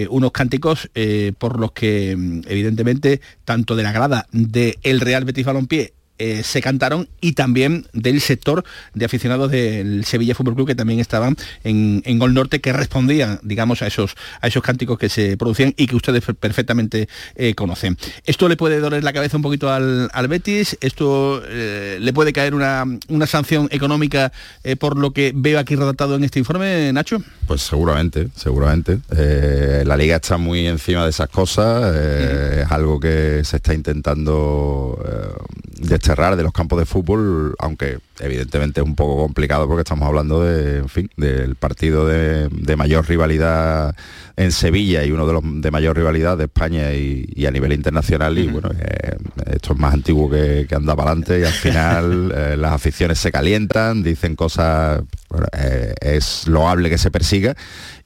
unos 0.08 0.32
cánticos 0.32 0.90
por 1.38 1.60
los 1.60 1.72
que 1.72 2.16
mm, 2.16 2.40
evidentemente 2.48 3.20
tanto 3.44 3.76
de 3.76 3.82
la 3.82 3.92
grada 3.92 4.26
del 4.32 5.00
Real 5.00 5.24
Betis 5.24 5.44
Balompié 5.44 5.92
eh, 6.18 6.42
se 6.44 6.60
cantaron 6.62 7.08
y 7.20 7.32
también 7.32 7.86
del 7.92 8.20
sector 8.20 8.64
de 8.94 9.04
aficionados 9.04 9.50
del 9.50 10.04
Sevilla 10.04 10.34
Fútbol 10.34 10.54
Club 10.54 10.66
que 10.68 10.74
también 10.74 11.00
estaban 11.00 11.36
en, 11.64 12.02
en 12.04 12.18
Gol 12.18 12.34
Norte 12.34 12.60
que 12.60 12.72
respondían 12.72 13.40
digamos 13.42 13.82
a 13.82 13.86
esos 13.86 14.14
a 14.40 14.46
esos 14.48 14.62
cánticos 14.62 14.98
que 14.98 15.08
se 15.08 15.36
producían 15.36 15.74
y 15.76 15.86
que 15.86 15.96
ustedes 15.96 16.22
per- 16.24 16.34
perfectamente 16.36 17.08
eh, 17.34 17.54
conocen. 17.54 17.96
Esto 18.24 18.48
le 18.48 18.56
puede 18.56 18.78
doler 18.80 19.02
la 19.04 19.12
cabeza 19.12 19.36
un 19.36 19.42
poquito 19.42 19.70
al, 19.72 20.08
al 20.12 20.28
Betis 20.28 20.76
esto 20.80 21.42
eh, 21.46 21.98
le 22.00 22.12
puede 22.12 22.32
caer 22.32 22.54
una, 22.54 22.84
una 23.08 23.26
sanción 23.26 23.68
económica 23.70 24.32
por 24.78 24.96
lo 24.96 25.12
que 25.12 25.32
veo 25.34 25.58
aquí 25.58 25.74
redactado 25.76 26.14
en 26.16 26.24
este 26.24 26.38
informe 26.38 26.92
Nacho 26.92 27.22
Pues 27.46 27.62
seguramente, 27.62 28.28
seguramente. 28.36 28.98
La 29.84 29.96
liga 29.96 30.16
está 30.16 30.36
muy 30.36 30.66
encima 30.66 31.04
de 31.04 31.10
esas 31.10 31.28
cosas, 31.28 31.94
es 31.96 32.70
algo 32.70 33.00
que 33.00 33.42
se 33.44 33.56
está 33.56 33.74
intentando 33.74 34.98
desterrar 36.02 36.34
de 36.34 36.42
los 36.42 36.52
campos 36.52 36.80
de 36.80 36.84
fútbol, 36.84 37.54
aunque 37.60 38.00
evidentemente 38.20 38.80
es 38.80 38.86
un 38.86 38.94
poco 38.94 39.22
complicado 39.22 39.66
porque 39.66 39.82
estamos 39.82 40.06
hablando 40.06 40.42
de, 40.42 40.78
en 40.78 40.88
fin, 40.88 41.10
del 41.16 41.56
partido 41.56 42.06
de, 42.06 42.48
de 42.48 42.76
mayor 42.76 43.08
rivalidad 43.08 43.94
en 44.36 44.50
Sevilla 44.52 45.04
y 45.04 45.10
uno 45.12 45.26
de 45.26 45.32
los 45.34 45.42
de 45.60 45.70
mayor 45.70 45.96
rivalidad 45.96 46.38
de 46.38 46.44
España 46.44 46.92
y, 46.94 47.28
y 47.34 47.46
a 47.46 47.50
nivel 47.50 47.72
internacional 47.72 48.38
y 48.38 48.46
bueno, 48.48 48.70
eh, 48.78 49.16
esto 49.52 49.74
es 49.74 49.78
más 49.78 49.92
antiguo 49.94 50.30
que, 50.30 50.66
que 50.68 50.74
anda 50.74 50.96
para 50.96 51.10
adelante 51.10 51.40
y 51.40 51.44
al 51.44 51.52
final 51.52 52.32
eh, 52.36 52.56
las 52.56 52.72
aficiones 52.72 53.18
se 53.18 53.30
calientan, 53.30 54.02
dicen 54.02 54.34
cosas, 54.36 55.02
bueno, 55.28 55.46
eh, 55.58 55.94
es 56.00 56.46
loable 56.48 56.88
que 56.88 56.98
se 56.98 57.10
persiga 57.10 57.54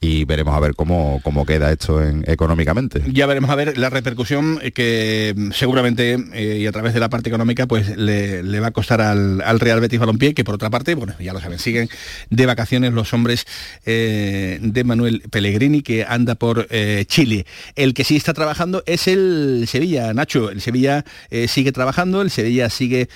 y 0.01 0.25
veremos 0.25 0.55
a 0.55 0.61
ver 0.61 0.75
cómo, 0.75 1.21
cómo 1.23 1.47
queda 1.47 1.71
esto 1.73 2.03
en- 2.03 2.25
económicamente. 2.27 3.03
Ya 3.13 3.27
veremos 3.27 3.51
a 3.51 3.55
ver 3.55 3.79
la 3.79 3.89
repercusión 3.91 4.59
que 4.75 5.35
seguramente 5.53 6.19
y 6.35 6.67
a 6.67 6.73
través 6.73 6.93
de 6.93 7.01
la 7.01 7.09
parte 7.09 7.29
económica 7.29 7.67
pues 7.67 7.97
le, 7.97 8.43
le 8.43 8.61
va 8.61 8.69
a 8.69 8.71
costar 8.73 9.01
al, 9.01 9.41
al 9.43 9.61
Real 9.61 9.81
Betis 9.81 9.96
Balompié, 9.99 10.35
que 10.35 10.45
por 10.45 10.55
otra 10.55 10.71
parte, 10.71 10.95
bueno, 10.95 11.15
ya 11.19 11.33
lo 11.33 11.41
saben, 11.41 11.59
siguen 11.59 11.89
de 12.31 12.47
vacaciones 12.47 12.93
los 12.93 13.13
hombres 13.13 13.47
eh, 13.85 14.59
de 14.61 14.85
Manuel 14.85 15.23
Pellegrini 15.31 15.83
que 15.83 16.05
anda 16.05 16.35
por 16.35 16.67
eh, 16.71 17.05
Chile. 17.07 17.47
El 17.75 17.95
que 17.95 18.05
sí 18.05 18.17
está 18.17 18.35
trabajando 18.35 18.83
es 18.87 19.09
el 19.09 19.65
Sevilla, 19.69 20.13
Nacho. 20.15 20.51
El 20.51 20.61
Sevilla 20.61 21.05
eh, 21.31 21.49
sigue 21.49 21.73
trabajando, 21.73 22.23
el 22.23 22.31
Sevilla 22.31 22.71
sigue, 22.71 23.09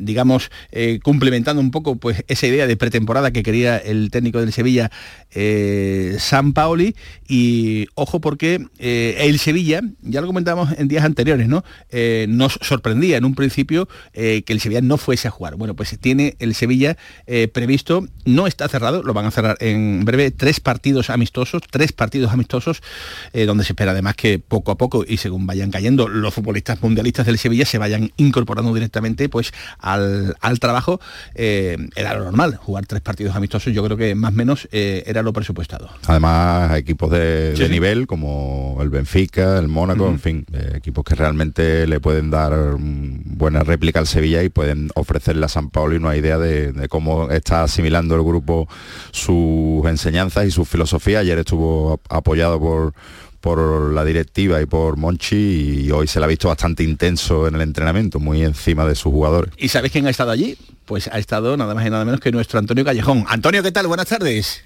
digamos, 0.00 0.50
complementando 1.02 1.60
un 1.60 1.70
poco 1.70 1.96
pues 1.96 2.24
esa 2.28 2.46
idea 2.46 2.66
de 2.66 2.76
pretemporada 2.76 3.30
que 3.30 3.42
quería 3.42 3.76
el 3.78 4.10
técnico 4.10 4.40
del 4.40 4.52
Sevilla, 4.52 4.90
San 6.18 6.52
Paoli. 6.52 6.94
Y 7.28 7.86
ojo 7.94 8.20
porque 8.20 8.66
el 8.78 9.38
Sevilla, 9.38 9.80
ya 10.02 10.20
lo 10.20 10.26
comentábamos 10.26 10.72
en 10.78 10.88
días 10.88 11.04
anteriores, 11.04 11.48
¿no? 11.48 11.64
Nos 12.28 12.58
sorprendía 12.62 13.16
en 13.16 13.24
un 13.24 13.34
principio 13.34 13.88
que 14.12 14.44
el 14.46 14.60
Sevilla 14.60 14.80
no 14.80 14.96
fuese 14.96 15.28
a 15.28 15.30
jugar. 15.34 15.56
Bueno, 15.56 15.74
pues 15.74 15.96
tiene 16.00 16.36
el 16.38 16.54
Sevilla 16.54 16.96
eh, 17.26 17.48
previsto, 17.48 18.06
no 18.24 18.46
está 18.46 18.68
cerrado, 18.68 19.02
lo 19.02 19.12
van 19.12 19.26
a 19.26 19.30
cerrar 19.30 19.56
en 19.60 20.04
breve, 20.04 20.30
tres 20.30 20.60
partidos 20.60 21.10
amistosos, 21.10 21.62
tres 21.70 21.92
partidos 21.92 22.32
amistosos, 22.32 22.82
eh, 23.32 23.44
donde 23.46 23.64
se 23.64 23.72
espera 23.72 23.90
además 23.92 24.14
que 24.16 24.38
poco 24.38 24.72
a 24.72 24.76
poco 24.78 25.04
y 25.06 25.18
según 25.18 25.46
vayan 25.46 25.70
cayendo 25.70 26.08
los 26.08 26.32
futbolistas 26.32 26.80
mundialistas 26.82 27.26
del 27.26 27.38
Sevilla 27.38 27.66
se 27.66 27.78
vayan 27.78 28.12
incorporando 28.16 28.72
directamente 28.72 29.28
pues 29.28 29.52
al, 29.78 30.36
al 30.40 30.58
trabajo. 30.60 31.00
Eh, 31.34 31.76
era 31.96 32.14
lo 32.14 32.24
normal, 32.24 32.56
jugar 32.56 32.86
tres 32.86 33.02
partidos 33.02 33.36
amistosos, 33.36 33.72
yo 33.72 33.84
creo 33.84 33.96
que 33.96 34.14
más 34.14 34.32
o 34.32 34.36
menos 34.36 34.68
era 34.72 35.22
lo 35.22 35.32
presupuestado. 35.32 35.90
Además, 36.06 36.76
equipos 36.78 37.10
de, 37.10 37.52
Sí, 37.54 37.62
de 37.62 37.66
sí. 37.66 37.72
nivel 37.72 38.06
como 38.06 38.78
el 38.80 38.90
Benfica, 38.90 39.58
el 39.58 39.68
Mónaco, 39.68 40.08
en 40.08 40.20
fin, 40.20 40.46
equipos 40.74 41.04
que 41.04 41.14
realmente 41.14 41.86
le 41.86 42.00
pueden 42.00 42.30
dar 42.30 42.52
mm, 42.78 43.36
buena 43.36 43.62
réplica 43.64 43.98
al 43.98 44.06
Sevilla 44.06 44.42
y 44.42 44.48
pueden 44.48 44.88
ofrecerle 45.24 45.46
a 45.46 45.48
San 45.48 45.70
Paolo 45.70 45.96
una 45.96 46.14
idea 46.16 46.36
de, 46.38 46.72
de 46.72 46.88
cómo 46.88 47.30
está 47.30 47.62
asimilando 47.62 48.14
el 48.14 48.22
grupo 48.22 48.68
sus 49.10 49.84
enseñanzas 49.86 50.46
y 50.46 50.50
su 50.50 50.64
filosofía. 50.66 51.20
Ayer 51.20 51.38
estuvo 51.38 51.94
ap- 51.94 52.12
apoyado 52.12 52.60
por 52.60 52.92
por 53.40 53.92
la 53.92 54.06
directiva 54.06 54.62
y 54.62 54.64
por 54.66 54.96
Monchi 54.96 55.84
y 55.84 55.90
hoy 55.90 56.06
se 56.06 56.18
le 56.18 56.24
ha 56.24 56.28
visto 56.28 56.48
bastante 56.48 56.82
intenso 56.82 57.46
en 57.46 57.54
el 57.54 57.60
entrenamiento, 57.60 58.18
muy 58.18 58.42
encima 58.42 58.86
de 58.86 58.94
sus 58.94 59.12
jugadores. 59.12 59.52
¿Y 59.58 59.68
sabes 59.68 59.92
quién 59.92 60.06
ha 60.06 60.10
estado 60.10 60.30
allí? 60.30 60.56
Pues 60.86 61.08
ha 61.08 61.18
estado 61.18 61.54
nada 61.54 61.74
más 61.74 61.86
y 61.86 61.90
nada 61.90 62.06
menos 62.06 62.20
que 62.20 62.32
nuestro 62.32 62.58
Antonio 62.58 62.86
Callejón. 62.86 63.24
Antonio, 63.28 63.62
¿qué 63.62 63.70
tal? 63.70 63.86
Buenas 63.86 64.06
tardes. 64.08 64.64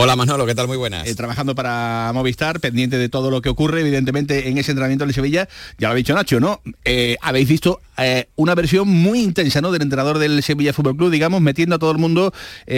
Hola 0.00 0.14
Manolo, 0.14 0.46
¿qué 0.46 0.54
tal? 0.54 0.68
Muy 0.68 0.76
buenas. 0.76 1.08
Eh, 1.08 1.14
trabajando 1.16 1.56
para 1.56 2.12
Movistar, 2.14 2.60
pendiente 2.60 2.98
de 2.98 3.08
todo 3.08 3.32
lo 3.32 3.42
que 3.42 3.48
ocurre, 3.48 3.80
evidentemente, 3.80 4.48
en 4.48 4.56
ese 4.56 4.70
entrenamiento 4.70 5.04
de 5.04 5.12
Sevilla. 5.12 5.48
Ya 5.76 5.88
lo 5.88 5.94
ha 5.94 5.96
dicho 5.96 6.14
Nacho, 6.14 6.38
¿no? 6.38 6.60
Eh, 6.84 7.16
habéis 7.20 7.48
visto 7.48 7.80
eh, 7.96 8.28
una 8.36 8.54
versión 8.54 8.86
muy 8.86 9.20
intensa, 9.20 9.60
¿no? 9.60 9.72
Del 9.72 9.82
entrenador 9.82 10.20
del 10.20 10.40
Sevilla 10.44 10.72
Fútbol 10.72 10.96
Club, 10.96 11.10
digamos, 11.10 11.40
metiendo 11.40 11.74
a 11.74 11.78
todo 11.80 11.90
el 11.90 11.98
mundo 11.98 12.32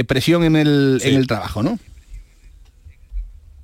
presión 0.06 0.44
en 0.44 0.56
el, 0.56 0.98
en 1.04 1.14
el 1.14 1.26
trabajo, 1.26 1.62
¿no? 1.62 1.78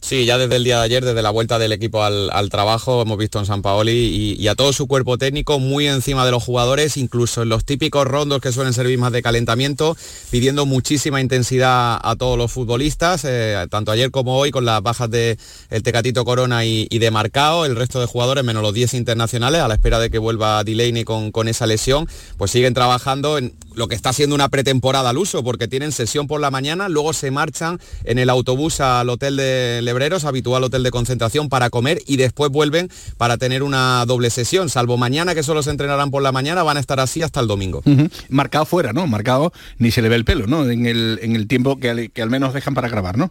Sí, 0.01 0.25
ya 0.25 0.39
desde 0.39 0.57
el 0.57 0.63
día 0.63 0.79
de 0.79 0.85
ayer, 0.85 1.05
desde 1.05 1.21
la 1.21 1.31
vuelta 1.31 1.59
del 1.59 1.73
equipo 1.73 2.05
al, 2.05 2.49
trabajo, 2.51 3.03
hemos 3.03 3.19
visto 3.19 3.41
en 3.41 3.47
San 3.47 3.63
Paoli 3.63 4.37
y, 4.39 4.47
a 4.47 4.55
todo 4.55 4.73
su 4.73 4.87
cuerpo 4.87 5.19
técnico 5.19 5.59
muy 5.59 5.89
encima 5.89 6.25
de 6.25 6.31
los 6.31 6.45
jugadores, 6.45 6.97
incluso 6.97 7.43
en 7.43 7.49
los 7.49 7.65
típicos 7.65 8.07
rondos 8.07 8.41
que 8.41 8.53
suelen 8.53 8.73
servir 8.73 8.99
más 8.99 9.11
de 9.11 9.23
calentamiento, 9.23 9.97
pidiendo 10.31 10.65
muchísima 10.65 11.21
intensidad 11.21 11.99
a 12.01 12.15
todos 12.17 12.39
los 12.39 12.53
futbolistas, 12.53 13.25
eh, 13.25 13.67
tanto 13.69 13.91
ayer 13.91 14.13
como 14.13 14.39
hoy, 14.39 14.53
con 14.53 14.65
las 14.65 14.81
bajas 14.81 15.11
de 15.11 15.39
el 15.71 15.83
Tecatito 15.83 16.25
Corona 16.25 16.65
y, 16.65 16.87
de 16.87 17.11
Marcao, 17.11 17.65
el 17.65 17.75
resto 17.75 17.99
de 17.99 18.07
jugadores, 18.07 18.45
menos 18.45 18.63
los 18.63 18.75
10 18.75 18.95
internacionales, 18.95 19.61
a 19.61 19.67
la 19.67 19.75
espera 19.75 19.99
de 19.99 20.11
que 20.11 20.19
vuelva 20.19 20.63
Delaney 20.63 21.03
con, 21.03 21.33
con 21.33 21.49
esa 21.49 21.67
lesión, 21.67 22.09
pues 22.37 22.53
siguen 22.53 22.75
trabajando 22.75 23.41
lo 23.77 23.89
que 23.89 23.95
está 23.95 24.13
siendo 24.13 24.35
una 24.35 24.49
pretemporada 24.49 25.11
al 25.11 25.19
uso, 25.19 25.45
porque 25.45 25.69
tienen 25.69 25.93
sesión 25.93 26.27
por 26.27 26.41
la 26.41 26.51
mañana, 26.51 26.89
luego 26.89 27.13
se 27.13 27.31
marchan 27.31 27.79
en 28.05 28.19
el 28.19 28.31
autobús 28.31 28.81
al 28.81 29.09
hotel 29.09 29.37
de 29.37 29.81
Lebreros, 29.83 30.25
habitual 30.25 30.65
hotel 30.65 30.83
de 30.83 30.91
concentración, 30.91 31.49
para 31.49 31.71
comer 31.71 32.03
y 32.07 32.17
después 32.17 32.51
vuelven 32.51 32.91
para 33.19 33.37
tener 33.37 33.63
una 33.63 34.05
doble 34.07 34.31
sesión. 34.31 34.71
Salvo 34.71 34.97
mañana, 34.97 35.35
que 35.35 35.43
solo 35.43 35.63
se 35.63 35.71
entrenarán 35.71 36.11
por 36.11 36.23
la 36.23 36.33
mañana, 36.33 36.63
van 36.63 36.79
a 36.79 36.81
estar 36.81 36.99
así 37.01 37.23
hasta 37.23 37.41
el 37.41 37.47
domingo. 37.47 37.83
Marcado 38.31 38.65
fuera, 38.65 38.93
¿no? 38.93 39.07
Marcado 39.07 39.53
ni 39.79 39.91
se 39.91 40.03
le 40.03 40.09
ve 40.09 40.17
el 40.17 40.25
pelo, 40.25 40.47
¿no? 40.47 40.69
En 40.69 40.87
el, 40.87 41.19
en 41.23 41.37
el 41.37 41.47
tiempo 41.47 41.77
que 41.77 42.11
que 42.13 42.23
al 42.23 42.31
menos 42.31 42.55
dejan 42.55 42.75
para 42.75 42.89
grabar, 42.89 43.19
¿no? 43.19 43.31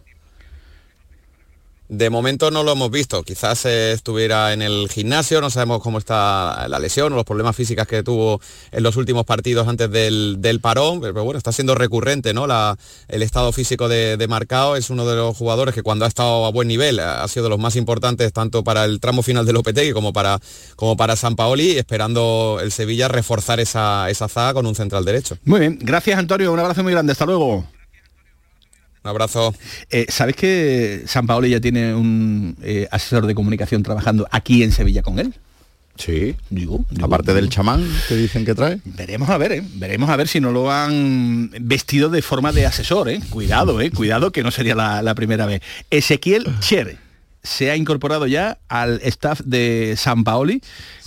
De 1.88 2.10
momento 2.10 2.50
no 2.50 2.64
lo 2.64 2.72
hemos 2.72 2.90
visto, 2.90 3.22
quizás 3.22 3.64
estuviera 3.64 4.52
en 4.52 4.60
el 4.60 4.88
gimnasio, 4.88 5.40
no 5.40 5.50
sabemos 5.50 5.80
cómo 5.82 5.98
está 5.98 6.66
la 6.68 6.80
lesión 6.80 7.12
o 7.12 7.16
los 7.16 7.24
problemas 7.24 7.54
físicos 7.54 7.86
que 7.86 8.02
tuvo 8.02 8.40
en 8.72 8.82
los 8.82 8.96
últimos 8.96 9.24
partidos 9.24 9.68
antes 9.68 9.88
del, 9.90 10.58
parón, 10.60 11.00
pero, 11.00 11.22
bueno, 11.22 11.38
está 11.38 11.52
siendo 11.52 11.76
recurrente 11.76 12.34
¿no? 12.34 12.46
el 13.08 13.22
estado 13.22 13.52
físico 13.52 13.88
de, 13.88 14.16
de, 14.16 14.28
Marcao, 14.28 14.74
es 14.74 14.90
uno 14.90 15.06
de 15.06 15.14
los 15.14 15.36
jugadores 15.36 15.74
que 15.74 15.82
cuando 15.82 16.04
ha 16.04 16.08
estado 16.08 16.46
a 16.46 16.50
buen 16.50 16.66
nivel 16.66 16.98
ha 16.98 17.26
sido 17.28 17.44
de 17.44 17.50
los 17.50 17.58
más 17.60 17.76
importantes 17.76 18.32
tanto 18.32 18.64
para 18.64 18.84
el 18.84 18.98
tramo 18.98 19.22
final 19.22 19.46
del 19.46 19.54
Lopetegui 19.54 19.92
como 19.92 20.12
para, 20.12 20.40
como 20.74 20.96
para 20.96 21.14
San 21.14 21.36
Paoli, 21.36 21.78
esperando 21.78 22.58
el 22.60 22.72
Sevilla 22.72 23.06
reforzar 23.06 23.60
esa, 23.60 24.10
esa 24.10 24.28
zaga 24.28 24.54
con 24.54 24.66
un 24.66 24.74
central 24.74 25.04
derecho. 25.04 25.38
Muy 25.44 25.60
bien, 25.60 25.78
gracias 25.80 26.18
Antonio, 26.18 26.52
un 26.52 26.58
abrazo 26.58 26.82
muy 26.82 26.92
grande, 26.92 27.12
hasta 27.12 27.26
luego. 27.26 27.75
Un 29.06 29.10
abrazo. 29.10 29.54
Eh, 29.88 30.06
¿Sabes 30.08 30.34
que 30.34 31.04
San 31.06 31.28
Paolo 31.28 31.46
ya 31.46 31.60
tiene 31.60 31.94
un 31.94 32.56
eh, 32.60 32.88
asesor 32.90 33.24
de 33.28 33.36
comunicación 33.36 33.84
trabajando 33.84 34.26
aquí 34.32 34.64
en 34.64 34.72
Sevilla 34.72 35.02
con 35.02 35.20
él? 35.20 35.32
Sí, 35.94 36.34
digo, 36.50 36.84
aparte 37.00 37.32
del 37.32 37.48
chamán 37.48 37.88
que 38.08 38.16
dicen 38.16 38.44
que 38.44 38.56
trae. 38.56 38.80
Veremos 38.84 39.30
a 39.30 39.38
ver, 39.38 39.52
¿eh? 39.52 39.62
veremos 39.74 40.10
a 40.10 40.16
ver 40.16 40.26
si 40.26 40.40
no 40.40 40.50
lo 40.50 40.72
han 40.72 41.52
vestido 41.60 42.08
de 42.08 42.20
forma 42.20 42.50
de 42.50 42.66
asesor, 42.66 43.08
¿eh? 43.08 43.20
Cuidado, 43.30 43.80
¿eh? 43.80 43.92
Cuidado 43.92 44.32
que 44.32 44.42
no 44.42 44.50
sería 44.50 44.74
la, 44.74 45.14
primera 45.14 45.46
vez. 45.46 45.62
Ezequiel 45.88 46.44
Cher 46.58 46.98
se 47.44 47.70
ha 47.70 47.76
incorporado 47.76 48.26
ya 48.26 48.58
al 48.68 49.00
staff 49.04 49.40
de 49.44 49.94
San 49.96 50.24
Paoli 50.24 50.60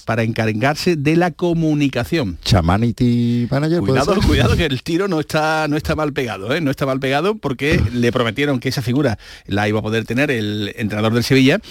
para 0.09 0.23
encargarse 0.23 0.95
de 0.95 1.15
la 1.15 1.29
comunicación. 1.29 2.39
Chamanity 2.43 3.47
Manager. 3.51 3.81
Cuidado, 3.81 4.19
cuidado 4.25 4.57
que 4.57 4.65
el 4.65 4.81
tiro 4.81 5.07
no 5.07 5.19
está, 5.19 5.67
no 5.67 5.77
está 5.77 5.95
mal 5.95 6.13
pegado, 6.13 6.51
¿eh? 6.51 6.61
no 6.61 6.71
está 6.71 6.87
mal 6.87 6.99
pegado 6.99 7.35
porque 7.35 7.79
le 7.93 8.11
prometieron 8.11 8.59
que 8.59 8.69
esa 8.69 8.81
figura 8.81 9.19
la 9.45 9.69
iba 9.69 9.77
a 9.77 9.81
poder 9.83 10.05
tener 10.05 10.31
el 10.31 10.73
entrenador 10.77 11.13
del 11.13 11.23
Sevilla, 11.23 11.61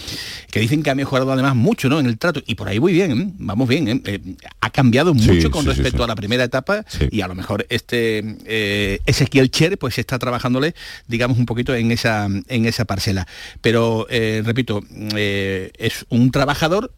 que 0.52 0.61
dicen 0.61 0.85
que 0.85 0.90
ha 0.90 0.95
mejorado 0.95 1.33
además 1.33 1.57
mucho 1.57 1.88
¿no? 1.88 1.99
en 1.99 2.07
el 2.07 2.16
trato. 2.16 2.40
Y 2.47 2.54
por 2.54 2.68
ahí 2.68 2.78
muy 2.78 2.92
bien, 2.92 3.11
¿eh? 3.21 3.33
vamos 3.38 3.68
bien. 3.68 4.02
¿eh? 4.04 4.21
ha 4.61 4.71
cambiado 4.71 5.14
mucho 5.14 5.50
con 5.50 5.66
respecto 5.66 6.04
a 6.04 6.07
la 6.07 6.14
primera 6.14 6.45
etapa 6.45 6.85
y 7.11 7.23
a 7.23 7.26
lo 7.26 7.35
mejor 7.35 7.66
este 7.71 9.00
Ezequiel 9.04 9.50
Cher 9.50 9.78
pues 9.78 9.99
está 9.99 10.16
trabajándole, 10.16 10.76
digamos, 11.09 11.38
un 11.38 11.47
poquito 11.47 11.75
en 11.75 11.90
esa, 11.90 12.26
en 12.26 12.66
esa 12.66 12.85
parcela. 12.85 13.26
Pero, 13.61 14.07
repito, 14.09 14.85
es 15.16 16.07
un 16.09 16.30
trabajador 16.30 16.92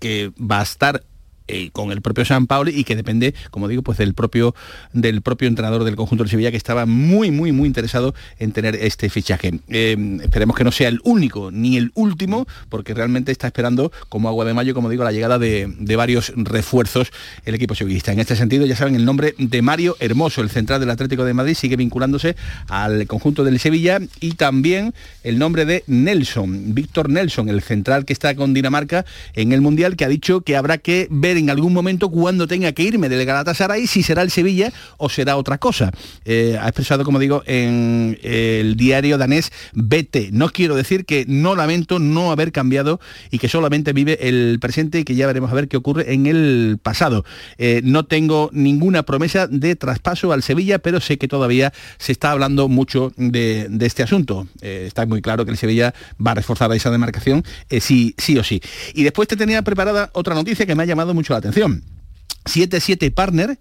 que 0.00 0.32
va 0.36 0.58
a 0.60 0.62
estar 0.62 1.02
eh, 1.50 1.70
con 1.72 1.90
el 1.90 2.00
propio 2.00 2.24
San 2.24 2.46
Pauli 2.46 2.72
y 2.78 2.84
que 2.84 2.94
depende, 2.94 3.34
como 3.50 3.66
digo, 3.66 3.82
pues 3.82 3.98
del 3.98 4.14
propio, 4.14 4.54
del 4.92 5.20
propio 5.20 5.48
entrenador 5.48 5.82
del 5.82 5.96
conjunto 5.96 6.22
de 6.22 6.30
Sevilla 6.30 6.52
que 6.52 6.56
estaba 6.56 6.86
muy, 6.86 7.32
muy, 7.32 7.50
muy 7.50 7.66
interesado 7.66 8.14
en 8.38 8.52
tener 8.52 8.76
este 8.76 9.10
fichaje. 9.10 9.58
Eh, 9.68 10.18
esperemos 10.22 10.56
que 10.56 10.62
no 10.62 10.70
sea 10.70 10.88
el 10.88 11.00
único 11.02 11.50
ni 11.50 11.76
el 11.76 11.90
último, 11.94 12.46
porque 12.68 12.94
realmente 12.94 13.32
está 13.32 13.48
esperando 13.48 13.90
como 14.08 14.28
agua 14.28 14.44
de 14.44 14.54
mayo, 14.54 14.74
como 14.74 14.88
digo, 14.88 15.02
la 15.02 15.10
llegada 15.10 15.38
de, 15.38 15.66
varios 15.96 16.32
refuerzos 16.36 17.10
el 17.44 17.54
equipo 17.56 17.74
sevillista. 17.74 18.12
En 18.12 18.20
este 18.20 18.36
sentido, 18.36 18.64
ya 18.64 18.76
saben, 18.76 18.94
el 18.94 19.04
nombre 19.04 19.34
de 19.36 19.60
Mario 19.60 19.96
Hermoso, 19.98 20.40
el 20.40 20.50
central 20.50 20.78
del 20.78 20.90
Atlético 20.90 21.24
de 21.24 21.34
Madrid, 21.34 21.54
sigue 21.54 21.76
vinculándose 21.76 22.36
al 22.68 23.06
conjunto 23.08 23.42
del 23.42 23.58
Sevilla 23.58 23.98
y 24.20 24.32
también 24.32 24.94
el 25.24 25.38
nombre 25.38 25.64
de 25.64 25.82
Nelson, 25.88 26.74
Víctor 26.74 27.10
Nelson, 27.10 27.48
el 27.48 27.60
central 27.60 28.04
que 28.04 28.12
está 28.12 28.36
con 28.36 28.54
Dinamarca 28.54 29.04
en 29.34 29.52
el 29.52 29.60
Mundial, 29.60 29.96
que 29.96 30.04
ha 30.04 30.08
dicho 30.08 30.42
que 30.42 30.56
habrá 30.56 30.78
que 30.78 31.08
ver 31.10 31.39
en 31.40 31.50
algún 31.50 31.72
momento 31.72 32.08
cuando 32.08 32.46
tenga 32.46 32.72
que 32.72 32.82
irme 32.82 33.08
del 33.08 33.24
Galatasaray, 33.24 33.86
si 33.86 34.02
será 34.02 34.22
el 34.22 34.30
Sevilla 34.30 34.72
o 34.98 35.08
será 35.08 35.36
otra 35.36 35.58
cosa. 35.58 35.90
Eh, 36.24 36.58
ha 36.60 36.68
expresado, 36.68 37.04
como 37.04 37.18
digo, 37.18 37.42
en 37.46 38.18
el 38.22 38.76
diario 38.76 39.18
danés 39.18 39.52
BT. 39.72 40.30
No 40.32 40.50
quiero 40.50 40.76
decir 40.76 41.04
que 41.04 41.24
no 41.26 41.56
lamento 41.56 41.98
no 41.98 42.30
haber 42.30 42.52
cambiado 42.52 43.00
y 43.30 43.38
que 43.38 43.48
solamente 43.48 43.92
vive 43.92 44.28
el 44.28 44.58
presente 44.60 45.00
y 45.00 45.04
que 45.04 45.14
ya 45.14 45.26
veremos 45.26 45.50
a 45.50 45.54
ver 45.54 45.68
qué 45.68 45.76
ocurre 45.76 46.12
en 46.12 46.26
el 46.26 46.78
pasado. 46.82 47.24
Eh, 47.58 47.80
no 47.84 48.04
tengo 48.04 48.50
ninguna 48.52 49.02
promesa 49.02 49.46
de 49.46 49.76
traspaso 49.76 50.32
al 50.32 50.42
Sevilla, 50.42 50.78
pero 50.78 51.00
sé 51.00 51.18
que 51.18 51.28
todavía 51.28 51.72
se 51.98 52.12
está 52.12 52.30
hablando 52.30 52.68
mucho 52.68 53.12
de, 53.16 53.68
este 53.80 54.02
asunto. 54.02 54.46
Eh, 54.60 54.84
está 54.86 55.06
muy 55.06 55.22
claro 55.22 55.44
que 55.44 55.50
el 55.50 55.56
Sevilla 55.56 55.94
va 56.24 56.32
a 56.32 56.34
reforzar 56.34 56.70
esa 56.72 56.90
demarcación 56.90 57.44
sí, 57.80 58.14
sí 58.18 58.38
o 58.38 58.44
sí. 58.44 58.60
Y 58.94 59.02
después 59.02 59.26
te 59.28 59.36
tenía 59.36 59.62
preparada 59.62 60.10
otra 60.12 60.34
noticia 60.34 60.66
que 60.66 60.74
me 60.74 60.82
ha 60.82 60.86
llamado 60.86 61.14
mucho 61.14 61.29
la 61.34 61.38
atención. 61.38 61.84
7-7 62.44 63.12
Partner, 63.12 63.58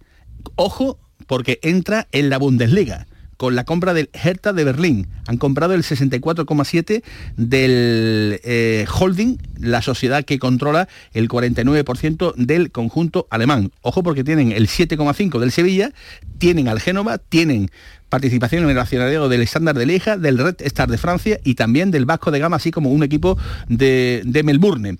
ojo, 0.55 0.99
porque 1.27 1.59
entra 1.61 2.07
en 2.11 2.29
la 2.29 2.37
Bundesliga 2.37 3.07
con 3.39 3.55
la 3.55 3.63
compra 3.63 3.93
del 3.93 4.09
Hertha 4.11 4.51
de 4.51 4.65
Berlín. 4.65 5.07
Han 5.25 5.37
comprado 5.37 5.73
el 5.73 5.83
64,7 5.83 7.03
del 7.37 8.41
eh, 8.43 8.85
holding, 8.99 9.37
la 9.57 9.81
sociedad 9.81 10.25
que 10.25 10.39
controla 10.39 10.89
el 11.13 11.29
49% 11.29 12.35
del 12.35 12.69
conjunto 12.71 13.27
alemán. 13.29 13.71
Ojo 13.81 14.03
porque 14.03 14.25
tienen 14.25 14.51
el 14.51 14.67
7,5 14.67 15.39
del 15.39 15.53
Sevilla, 15.53 15.93
tienen 16.37 16.67
al 16.67 16.81
Génova, 16.81 17.17
tienen 17.17 17.71
participación 18.09 18.65
en 18.65 18.71
el 18.71 18.79
accionariado 18.79 19.29
del 19.29 19.41
estándar 19.41 19.77
de 19.77 19.85
Lieja, 19.85 20.17
del 20.17 20.37
Red 20.37 20.55
Star 20.59 20.89
de 20.89 20.97
Francia 20.97 21.39
y 21.45 21.55
también 21.55 21.91
del 21.91 22.05
Vasco 22.05 22.31
de 22.31 22.39
Gama, 22.39 22.57
así 22.57 22.71
como 22.71 22.91
un 22.91 23.03
equipo 23.03 23.37
de, 23.69 24.21
de 24.25 24.43
Melbourne 24.43 24.97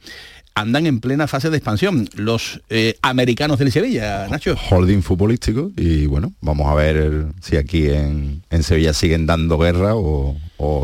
andan 0.60 0.86
en 0.86 1.00
plena 1.00 1.28
fase 1.28 1.50
de 1.50 1.58
expansión. 1.58 2.10
Los 2.16 2.62
eh, 2.70 2.98
americanos 3.02 3.60
del 3.60 3.72
Sevilla, 3.72 4.28
Nacho. 4.30 4.56
Holding 4.70 5.02
futbolístico 5.02 5.72
y 5.78 6.06
bueno, 6.06 6.34
vamos 6.42 6.68
a 6.68 6.76
ver 6.76 7.28
si 7.42 7.56
aquí 7.56 7.88
en, 7.90 8.42
Sevilla 8.62 8.94
siguen 8.94 9.26
dando 9.26 9.58
guerra 9.58 9.96
o, 9.96 10.36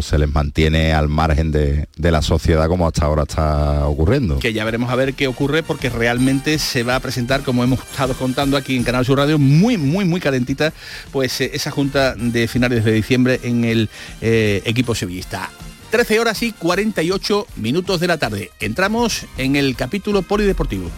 se 0.02 0.18
les 0.18 0.32
mantiene 0.32 0.94
al 0.94 1.10
margen 1.10 1.52
de, 1.52 1.88
la 1.98 2.22
sociedad 2.22 2.68
como 2.70 2.88
hasta 2.88 3.06
ahora 3.06 3.24
está 3.24 3.86
ocurriendo. 3.88 4.40
Que 4.40 4.54
ya 4.54 4.64
veremos 4.64 4.90
a 4.90 4.96
ver 4.96 5.14
qué 5.14 5.28
ocurre 5.28 5.64
porque 5.64 5.90
realmente 5.90 6.58
se 6.60 6.84
va 6.84 6.96
a 6.96 7.00
presentar, 7.02 7.42
como 7.44 7.64
hemos 7.64 7.80
estado 7.80 8.14
contando 8.14 8.56
aquí 8.56 8.78
en 8.78 8.84
Canal 8.84 9.06
Sur 9.06 9.18
Radio, 9.18 9.38
muy, 9.38 9.78
muy, 9.78 10.06
muy 10.06 10.22
calentita, 10.22 10.72
pues 11.12 11.42
eh, 11.42 11.52
esa 11.54 11.72
junta 11.72 12.16
de 12.16 12.48
finales 12.48 12.86
de 12.86 12.94
diciembre 12.94 13.42
en 13.44 13.66
el 13.66 13.90
eh, 14.22 14.62
equipo 14.66 14.96
sevillista. 14.96 15.50
13 15.95 16.19
horas 16.19 16.43
y 16.43 16.51
48 16.51 17.47
minutos 17.55 18.01
de 18.01 18.08
la 18.08 18.17
tarde. 18.17 18.51
Entramos 18.60 19.25
en 19.38 19.55
el 19.55 19.77
capítulo 19.77 20.23
polideportivo. 20.23 20.91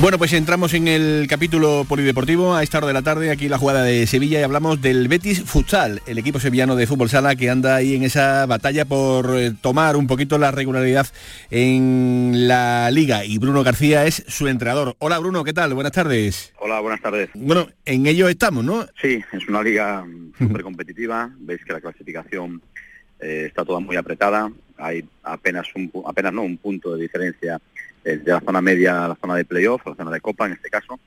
Bueno, 0.00 0.16
pues 0.16 0.32
entramos 0.32 0.74
en 0.74 0.86
el 0.86 1.26
capítulo 1.28 1.84
polideportivo 1.88 2.54
a 2.54 2.62
esta 2.62 2.78
hora 2.78 2.86
de 2.86 2.92
la 2.92 3.02
tarde, 3.02 3.32
aquí 3.32 3.48
la 3.48 3.58
jugada 3.58 3.82
de 3.82 4.06
Sevilla 4.06 4.38
y 4.38 4.44
hablamos 4.44 4.80
del 4.80 5.08
Betis 5.08 5.42
Futsal, 5.42 6.02
el 6.06 6.18
equipo 6.18 6.38
sevillano 6.38 6.76
de 6.76 6.86
fútbol 6.86 7.08
sala 7.08 7.34
que 7.34 7.50
anda 7.50 7.74
ahí 7.74 7.96
en 7.96 8.04
esa 8.04 8.46
batalla 8.46 8.84
por 8.84 9.36
eh, 9.36 9.52
tomar 9.60 9.96
un 9.96 10.06
poquito 10.06 10.38
la 10.38 10.52
regularidad 10.52 11.08
en 11.50 12.46
la 12.46 12.92
liga 12.92 13.24
y 13.24 13.38
Bruno 13.38 13.64
García 13.64 14.06
es 14.06 14.22
su 14.28 14.46
entrenador. 14.46 14.94
Hola 15.00 15.18
Bruno, 15.18 15.42
¿qué 15.42 15.52
tal? 15.52 15.74
Buenas 15.74 15.92
tardes. 15.92 16.52
Hola, 16.60 16.78
buenas 16.78 17.02
tardes. 17.02 17.30
Bueno, 17.34 17.66
en 17.84 18.06
ello 18.06 18.28
estamos, 18.28 18.64
¿no? 18.64 18.86
Sí, 19.02 19.20
es 19.32 19.48
una 19.48 19.64
liga 19.64 20.06
súper 20.38 20.62
competitiva, 20.62 21.28
veis 21.40 21.64
que 21.64 21.72
la 21.72 21.80
clasificación 21.80 22.62
eh, 23.20 23.44
está 23.46 23.64
toda 23.64 23.80
muy 23.80 23.96
apretada, 23.96 24.50
hay 24.76 25.04
apenas 25.22 25.66
un, 25.74 25.90
apenas 26.06 26.32
no 26.32 26.42
un 26.42 26.56
punto 26.56 26.94
de 26.94 27.02
diferencia 27.02 27.60
de 28.04 28.22
la 28.24 28.40
zona 28.40 28.60
media 28.60 29.04
a 29.04 29.08
la 29.08 29.16
zona 29.16 29.34
de 29.34 29.44
playoff, 29.44 29.86
la 29.86 29.94
zona 29.94 30.10
de 30.10 30.20
copa 30.20 30.46
en 30.46 30.52
este 30.52 30.70
caso, 30.70 30.98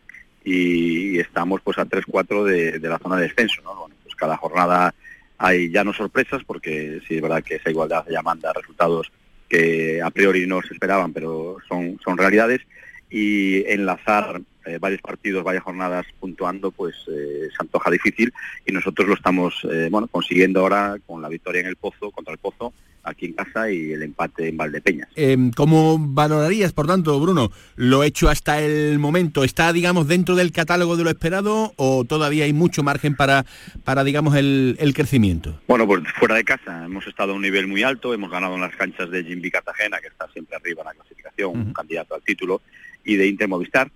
y, 0.44 1.20
estamos 1.20 1.62
pues 1.62 1.78
a 1.78 1.86
3-4 1.86 2.44
de, 2.44 2.80
de, 2.80 2.90
la 2.90 3.00
zona 3.00 3.16
de 3.16 3.24
descenso, 3.24 3.62
¿no? 3.64 3.88
pues 4.04 4.16
cada 4.16 4.38
jornada 4.38 4.94
hay 5.38 5.72
ya 5.72 5.84
no 5.84 5.94
sorpresas 5.94 6.44
porque 6.46 7.02
sí 7.08 7.16
es 7.16 7.22
verdad 7.22 7.44
que 7.44 7.56
esa 7.56 7.70
igualdad 7.70 8.06
ya 8.10 8.22
manda 8.22 8.54
resultados 8.54 9.12
que 9.50 10.02
a 10.02 10.10
priori 10.12 10.48
no 10.48 10.62
se 10.62 10.74
esperaban, 10.74 11.12
pero 11.12 11.58
son, 11.68 12.00
son 12.04 12.18
realidades 12.18 12.62
y 13.10 13.66
enlazar 13.70 14.42
eh, 14.66 14.78
varios 14.80 15.02
partidos, 15.02 15.44
varias 15.44 15.64
jornadas 15.64 16.06
puntuando, 16.20 16.72
pues 16.72 16.96
eh, 17.08 17.50
se 17.50 17.58
antoja 17.60 17.90
difícil 17.90 18.32
y 18.66 18.72
nosotros 18.72 19.08
lo 19.08 19.16
estamos 19.16 19.56
eh, 19.72 19.88
bueno 19.90 20.08
consiguiendo 20.08 20.60
ahora 20.60 20.98
con 21.06 21.22
la 21.22 21.30
victoria 21.30 21.62
en 21.62 21.68
el 21.68 21.76
Pozo, 21.76 22.12
contra 22.12 22.34
el 22.34 22.40
Pozo, 22.40 22.74
aquí 23.04 23.26
en 23.26 23.34
casa 23.34 23.72
y 23.72 23.92
el 23.92 24.04
empate 24.04 24.50
en 24.50 24.58
Valdepeñas. 24.58 25.10
Em, 25.16 25.52
¿Cómo 25.52 25.98
valorarías, 26.00 26.74
por 26.74 26.88
tanto, 26.88 27.20
Bruno, 27.20 27.52
lo 27.76 28.04
hecho 28.04 28.30
hasta 28.30 28.62
el 28.62 29.00
momento? 29.00 29.44
¿Está, 29.44 29.74
digamos, 29.74 30.08
dentro 30.08 30.36
del 30.36 30.52
catálogo 30.52 30.98
de 30.98 31.04
lo 31.04 31.10
esperado 31.10 31.74
o 31.78 32.06
todavía 32.06 32.46
hay 32.46 32.54
mucho 32.54 32.84
margen 32.84 33.16
para, 33.16 33.46
para 33.84 34.04
digamos, 34.04 34.36
el, 34.36 34.94
crecimiento? 34.94 35.60
Bueno, 35.68 35.88
pues 35.88 36.04
fuera 36.20 36.36
de 36.36 36.44
casa 36.44 36.86
hemos 36.86 37.08
estado 37.08 37.32
a 37.32 37.36
un 37.36 37.42
nivel 37.42 37.68
muy 37.68 37.82
alto, 37.84 38.14
hemos 38.14 38.30
ganado 38.30 38.56
en 38.56 38.62
las 38.62 38.76
canchas 38.76 39.10
de 39.10 39.24
Jimby 39.24 39.50
Cartagena, 39.50 40.00
que 40.00 40.08
está 40.08 40.28
siempre 40.32 40.56
arriba 40.56 40.82
en 40.82 40.88
la 40.88 40.94
clasificación, 40.94 41.58
un 41.58 41.74
candidato 41.74 42.14
al 42.14 42.22
título, 42.22 42.62
y 43.04 43.16
de 43.16 43.28
Inter 43.28 43.48
Movistar, 43.48 43.92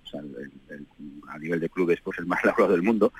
a 1.27 1.39
nivel 1.39 1.59
de 1.59 1.69
clubes 1.69 1.99
pues 2.03 2.17
el 2.19 2.25
más 2.25 2.43
largo 2.45 2.67
del 2.67 2.81
mundo, 2.81 3.13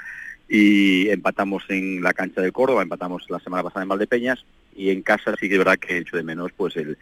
y 0.47 1.09
empatamos 1.09 1.63
en 1.69 2.01
la 2.03 2.13
cancha 2.13 2.41
del 2.41 2.53
Córdoba, 2.53 2.83
empatamos 2.83 3.29
la 3.29 3.39
semana 3.39 3.63
pasada 3.63 3.83
en 3.83 3.89
Valdepeñas, 3.89 4.45
y 4.75 4.89
en 4.89 5.01
casa 5.01 5.35
sí 5.39 5.47
que 5.47 5.55
es 5.55 5.59
verdad 5.59 5.79
que 5.79 5.93
he 5.93 5.99
hecho 5.99 6.17
de 6.17 6.23
menos 6.23 6.51
pues 6.55 6.75
el, 6.75 6.97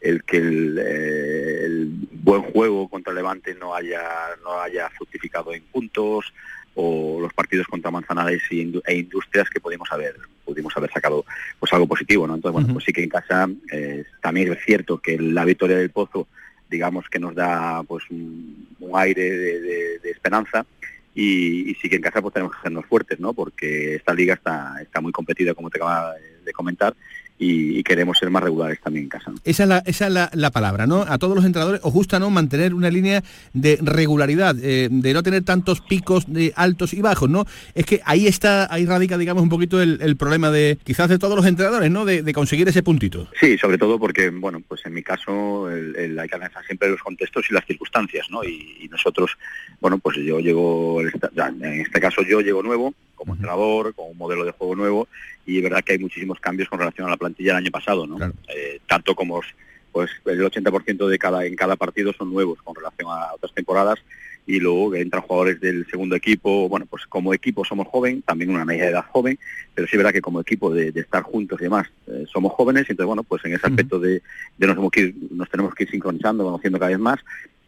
el 0.00 0.24
que 0.24 0.38
eh, 0.38 1.64
el, 1.64 1.90
buen 2.12 2.42
juego 2.42 2.88
contra 2.88 3.12
Levante 3.12 3.54
no 3.54 3.74
haya 3.74 4.02
no 4.42 4.60
haya 4.60 4.88
fructificado 4.90 5.52
en 5.52 5.62
puntos 5.64 6.32
o 6.74 7.18
los 7.20 7.32
partidos 7.32 7.66
contra 7.66 7.90
Manzanares 7.90 8.42
e 8.50 8.94
Industrias 8.94 9.48
que 9.50 9.60
pudimos 9.60 9.90
haber 9.90 10.16
pudimos 10.44 10.76
haber 10.76 10.90
sacado 10.90 11.24
pues 11.58 11.72
algo 11.72 11.86
positivo 11.86 12.26
no 12.26 12.34
entonces 12.34 12.52
bueno 12.54 12.72
pues 12.72 12.84
sí 12.84 12.92
que 12.92 13.02
en 13.02 13.08
casa 13.08 13.48
eh, 13.72 14.04
también 14.22 14.52
es 14.52 14.64
cierto 14.64 14.98
que 14.98 15.18
la 15.18 15.44
victoria 15.44 15.78
del 15.78 15.90
Pozo 15.90 16.28
digamos 16.68 17.08
que 17.08 17.18
nos 17.18 17.34
da 17.34 17.82
pues 17.84 18.04
un, 18.10 18.66
aire 18.94 19.30
de, 19.30 20.10
esperanza. 20.10 20.64
Y, 21.14 21.74
sí 21.80 21.88
que 21.88 21.96
en 21.96 22.02
casa 22.02 22.22
pues 22.22 22.34
tenemos 22.34 22.52
que 22.52 22.58
hacernos 22.60 22.86
fuertes 22.86 23.18
no 23.18 23.32
porque 23.32 23.96
esta 23.96 24.14
liga 24.14 24.34
está 24.34 24.76
está 24.80 25.00
muy 25.00 25.10
competida 25.10 25.54
como 25.54 25.68
te 25.68 25.78
acaba 25.78 26.14
de 26.44 26.52
comentar 26.52 26.94
y, 27.38 27.82
queremos 27.84 28.18
ser 28.18 28.30
más 28.30 28.42
regulares 28.42 28.80
también 28.80 29.04
en 29.04 29.08
casa. 29.08 29.32
Esa 29.44 29.62
es, 29.62 29.68
la, 29.68 29.78
esa 29.86 30.06
es 30.08 30.12
la, 30.34 30.50
palabra, 30.50 30.86
¿no? 30.86 31.04
A 31.08 31.18
todos 31.18 31.36
los 31.36 31.44
entrenadores 31.44 31.80
os 31.84 31.92
gusta, 31.92 32.18
¿no? 32.18 32.30
Mantener 32.30 32.74
una 32.74 32.90
línea 32.90 33.22
de 33.54 33.78
regularidad, 33.80 34.56
eh, 34.60 34.88
de 34.90 35.14
no 35.14 35.22
tener 35.22 35.44
tantos 35.44 35.80
picos 35.80 36.30
de 36.32 36.52
altos 36.56 36.92
y 36.94 37.00
bajos, 37.00 37.30
¿no? 37.30 37.44
Es 37.74 37.86
que 37.86 38.00
ahí 38.04 38.26
está, 38.26 38.72
ahí 38.72 38.86
radica, 38.86 39.16
digamos, 39.16 39.42
un 39.42 39.48
poquito 39.48 39.80
el, 39.80 40.16
problema 40.16 40.50
de, 40.50 40.78
quizás 40.84 41.08
de 41.08 41.18
todos 41.18 41.36
los 41.36 41.46
entrenadores, 41.46 41.90
¿no? 41.90 42.04
De, 42.04 42.32
conseguir 42.32 42.68
ese 42.68 42.82
puntito. 42.82 43.28
Sí, 43.40 43.56
sobre 43.58 43.78
todo 43.78 43.98
porque, 43.98 44.30
bueno, 44.30 44.62
pues 44.66 44.84
en 44.86 44.94
mi 44.94 45.02
caso 45.02 45.70
el, 45.70 46.18
hay 46.18 46.28
que 46.28 46.36
analizar 46.36 46.64
siempre 46.64 46.90
los 46.90 47.02
contextos 47.02 47.46
y 47.50 47.54
las 47.54 47.64
circunstancias, 47.64 48.26
¿no? 48.30 48.44
Y, 48.44 48.88
nosotros, 48.90 49.36
bueno, 49.80 49.98
pues 49.98 50.16
yo 50.16 50.40
llego, 50.40 51.02
en 51.02 51.80
este 51.80 52.00
caso 52.00 52.22
yo 52.22 52.40
llego 52.40 52.62
nuevo, 52.62 52.94
como 53.14 53.34
entrenador, 53.34 53.94
con 53.94 54.10
un 54.10 54.16
modelo 54.16 54.44
de 54.44 54.52
juego 54.52 54.74
nuevo 54.74 55.08
y 55.48 55.56
es 55.56 55.62
verdad 55.62 55.82
que 55.82 55.94
hay 55.94 55.98
muchísimos 55.98 56.38
cambios 56.40 56.68
con 56.68 56.78
relación 56.78 57.06
a 57.06 57.10
la 57.10 57.16
plantilla 57.28 57.52
del 57.52 57.64
año 57.64 57.70
pasado, 57.70 58.06
¿no? 58.06 58.18
Eh, 58.48 58.80
tanto 58.86 59.14
como 59.14 59.40
pues 59.92 60.10
el 60.26 60.40
80% 60.40 61.08
de 61.08 61.18
cada 61.18 61.44
en 61.44 61.56
cada 61.56 61.76
partido 61.76 62.12
son 62.12 62.32
nuevos 62.32 62.60
con 62.62 62.74
relación 62.74 63.08
a 63.10 63.34
otras 63.34 63.52
temporadas 63.52 63.98
y 64.46 64.60
luego 64.60 64.94
entran 64.94 65.22
jugadores 65.22 65.60
del 65.60 65.86
segundo 65.90 66.16
equipo, 66.16 66.70
bueno, 66.70 66.86
pues 66.86 67.04
como 67.06 67.34
equipo 67.34 67.66
somos 67.66 67.86
joven, 67.88 68.22
también 68.22 68.50
una 68.50 68.64
media 68.64 68.84
de 68.84 68.90
edad 68.92 69.04
joven, 69.10 69.38
pero 69.74 69.86
sí 69.86 69.94
es 69.94 69.98
verdad 69.98 70.12
que 70.12 70.22
como 70.22 70.40
equipo 70.40 70.72
de, 70.72 70.88
estar 70.88 71.22
juntos 71.22 71.60
y 71.60 71.64
demás 71.64 71.86
eh, 72.06 72.24
somos 72.32 72.52
jóvenes, 72.54 72.86
y 72.88 72.92
entonces 72.92 73.06
bueno, 73.06 73.24
pues 73.24 73.44
en 73.44 73.54
ese 73.54 73.66
aspecto 73.66 73.98
de, 73.98 74.22
de 74.56 74.66
nos, 74.66 74.74
tenemos 74.74 74.90
que 74.90 75.00
ir, 75.00 75.14
nos 75.32 75.50
tenemos 75.50 75.74
que 75.74 75.82
ir 75.82 75.90
sincronizando, 75.90 76.44
conociendo 76.44 76.78
cada 76.78 76.90
vez 76.90 76.98
más, 76.98 77.18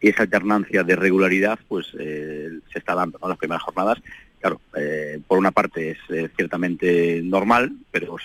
y 0.01 0.09
esa 0.09 0.23
alternancia 0.23 0.83
de 0.83 0.95
regularidad 0.95 1.59
pues 1.67 1.85
eh, 1.99 2.49
se 2.73 2.79
está 2.79 2.95
dando, 2.95 3.19
¿no? 3.21 3.29
Las 3.29 3.37
primeras 3.37 3.61
jornadas. 3.61 3.99
Claro, 4.39 4.59
eh, 4.75 5.19
por 5.27 5.37
una 5.37 5.51
parte 5.51 5.91
es 5.91 6.31
ciertamente 6.35 7.21
normal, 7.23 7.73
pero 7.91 8.15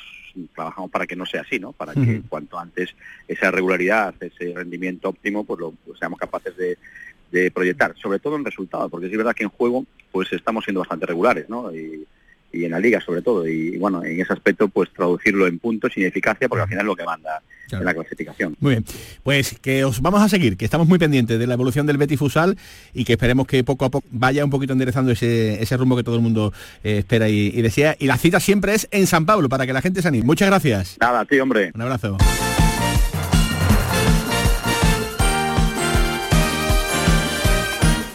trabajamos 0.55 0.91
para 0.91 1.07
que 1.07 1.17
no 1.17 1.27
sea 1.27 1.43
así, 1.43 1.59
¿no? 1.59 1.73
Para 1.73 1.95
que 1.95 2.23
cuanto 2.29 2.59
antes 2.59 2.95
esa 3.29 3.51
regularidad, 3.51 4.15
ese 4.21 4.53
rendimiento 4.55 5.09
óptimo, 5.09 5.45
pues 5.45 5.61
lo 5.61 5.73
pues 5.85 5.99
seamos 5.99 6.19
capaces 6.19 6.55
de, 6.57 6.77
proyectar, 7.53 7.95
sobre 8.01 8.19
todo 8.19 8.37
en 8.37 8.47
resultados, 8.47 8.91
porque 8.91 9.09
es 9.09 9.17
verdad 9.17 9.35
que 9.35 9.43
en 9.43 9.51
juego 9.51 9.85
pues 10.11 10.33
estamos 10.33 10.65
siendo 10.65 10.81
bastante 10.81 11.05
regulares, 11.05 11.51
¿no? 11.51 11.75
Y, 11.75 12.07
y 12.53 12.65
en 12.65 12.71
la 12.71 12.81
liga 12.81 13.01
sobre 13.01 13.21
todo. 13.21 13.47
Y, 13.47 13.77
bueno, 13.77 14.03
en 14.03 14.19
ese 14.19 14.33
aspecto 14.33 14.69
pues 14.69 14.91
traducirlo 14.91 15.47
en 15.47 15.59
puntos 15.59 15.93
y 15.97 16.05
eficacia 16.05 16.49
porque 16.49 16.63
al 16.63 16.69
final 16.69 16.85
es 16.85 16.87
lo 16.87 16.97
que 16.97 17.05
manda 17.05 17.43
en 17.71 17.85
la 17.85 17.95
clasificación. 17.95 18.57
Muy 18.61 18.73
bien, 18.73 18.85
pues 19.23 19.57
que 19.61 19.85
os 19.85 20.01
vamos 20.01 20.23
a 20.23 20.29
seguir, 20.29 20.57
que 20.57 20.65
estamos 20.65 20.87
muy 20.87 20.99
pendientes 20.99 21.39
de 21.39 21.47
la 21.47 21.55
evolución 21.55 21.87
del 21.87 21.97
Betis 21.97 22.19
Fusal 22.19 22.57
y 22.95 23.05
que 23.05 23.15
esperemos 23.15 23.47
que 23.47 23.65
poco 23.65 23.85
a 23.85 23.91
poco 23.91 24.07
vaya 24.11 24.45
un 24.45 24.51
poquito 24.51 24.73
enderezando 24.73 25.13
ese, 25.13 25.63
ese 25.63 25.77
rumbo 25.77 25.97
que 25.97 26.05
todo 26.05 26.17
el 26.17 26.23
mundo 26.23 26.53
eh, 26.85 26.99
espera 26.99 27.29
y, 27.29 27.49
y, 27.55 27.63
desea. 27.63 27.97
Y 27.99 28.07
la 28.07 28.19
cita 28.19 28.41
siempre 28.41 28.75
es 28.75 28.89
en 28.91 29.07
San 29.07 29.27
Pablo 29.27 29.49
para 29.49 29.67
que 29.67 29.73
la 29.73 29.83
gente 29.83 30.03
se 30.03 30.09
anime. 30.09 30.25
Muchas 30.25 30.49
gracias. 30.49 30.97
Nada, 31.01 31.25
tío, 31.25 31.43
hombre. 31.43 31.73
Un 31.75 31.83
abrazo. 31.83 32.17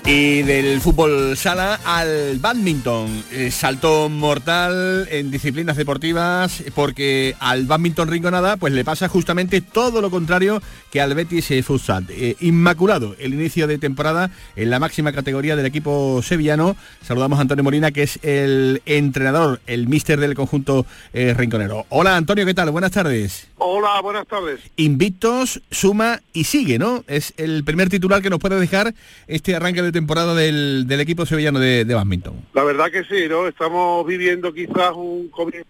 Y 0.04 0.42
del 0.42 0.82
fútbol 0.82 1.38
sala 1.38 1.80
al 1.86 2.40
badminton. 2.40 3.24
Eh, 3.32 3.52
salto 3.52 4.10
mortal 4.10 5.08
en 5.12 5.30
disciplinas 5.30 5.78
deportivas 5.78 6.64
porque 6.74 7.36
al 7.40 7.66
badminton 7.66 8.08
Rinconada 8.10 8.58
pues 8.58 8.74
le 8.74 8.84
pasa 8.84 9.08
justamente 9.08 9.62
todo 9.62 10.02
lo 10.02 10.10
contrario 10.10 10.60
que 10.90 11.02
al 11.02 11.14
Betis 11.14 11.52
eh, 11.52 11.62
Futsal. 11.62 12.08
Eh, 12.10 12.36
inmaculado 12.40 13.16
el 13.20 13.36
inicio 13.36 13.68
de 13.68 13.78
temporada 13.78 14.32
en 14.56 14.72
la 14.72 14.80
máxima 14.80 15.12
categoría 15.12 15.56
del 15.56 15.68
equipo 15.68 16.22
sevillano. 16.24 16.76
Saludamos 17.04 17.38
a 17.38 17.44
Antonio 17.44 17.64
Molina 17.64 17.92
que 17.92 18.02
es 18.04 18.18
el 18.24 18.82
entrenador, 18.88 19.62
el 19.68 19.88
míster 19.88 20.20
del 20.20 20.34
conjunto 20.34 20.88
rinconero. 21.14 21.86
Hola 21.90 22.16
Antonio, 22.16 22.46
¿qué 22.46 22.56
tal? 22.56 22.72
Buenas 22.72 22.92
tardes. 22.92 23.48
Hola, 23.58 24.02
buenas 24.02 24.26
tardes. 24.26 24.60
Invictos, 24.78 25.62
suma 25.70 26.22
y 26.34 26.46
sigue, 26.46 26.80
¿no? 26.80 27.04
Es 27.08 27.34
el 27.38 27.64
primer 27.64 27.90
titular 27.90 28.24
que 28.24 28.32
nos 28.32 28.40
puede 28.40 28.60
dejar 28.60 28.96
este 29.28 29.56
arranque 29.56 29.91
temporada 29.92 30.36
del 30.36 31.00
equipo 31.00 31.26
sevillano 31.26 31.60
de, 31.60 31.86
de 31.86 31.94
badminton. 31.94 32.34
La 32.54 32.64
verdad 32.64 32.92
que 32.92 33.04
sí, 33.04 33.28
¿no? 33.30 33.48
Estamos 33.48 34.06
viviendo 34.06 34.54
quizás 34.54 34.92
un 34.96 35.30
comienzo 35.30 35.68